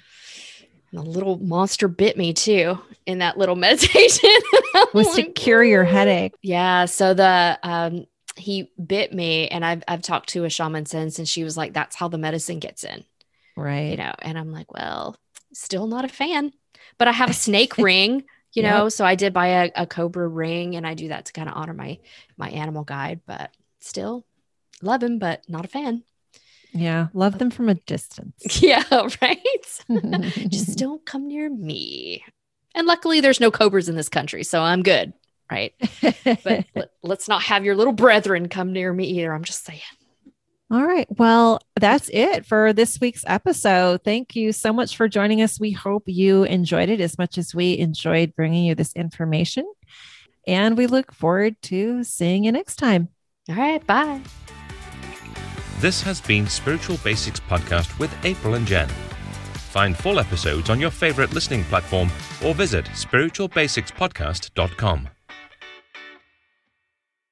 [0.91, 4.31] And the little monster bit me too in that little meditation.
[4.93, 6.35] Was to cure your headache.
[6.43, 6.85] Yeah.
[6.85, 8.07] So the um
[8.37, 11.75] he bit me, and I've I've talked to a shaman since, and she was like,
[11.75, 13.05] "That's how the medicine gets in."
[13.57, 13.91] Right.
[13.91, 15.17] You know, and I'm like, well,
[15.53, 16.53] still not a fan.
[16.99, 20.29] But I have a snake ring, you know, so I did buy a, a cobra
[20.29, 21.99] ring and I do that to kind of honor my
[22.37, 23.51] my animal guide, but
[23.81, 24.27] still
[24.83, 26.03] love him, but not a fan.
[26.73, 28.63] Yeah, love them from a distance.
[28.63, 28.83] Yeah,
[29.21, 29.39] right.
[30.49, 32.25] Just don't come near me.
[32.75, 35.13] And luckily, there's no cobras in this country, so I'm good.
[35.51, 35.75] Right.
[36.25, 39.35] but let, let's not have your little brethren come near me either.
[39.35, 39.81] I'm just saying.
[40.73, 41.07] All right.
[41.19, 44.05] Well, that's it for this week's episode.
[44.05, 45.61] Thank you so much for joining us.
[45.61, 49.71] We hope you enjoyed it as much as we enjoyed bringing you this information.
[50.47, 53.09] And we look forward to seeing you next time.
[53.51, 53.87] All right.
[53.87, 54.23] Bye.
[55.81, 58.89] This has been Spiritual Basics Podcast with April and Jen.
[58.89, 62.11] Find full episodes on your favorite listening platform
[62.43, 65.09] or visit spiritualbasicspodcast.com.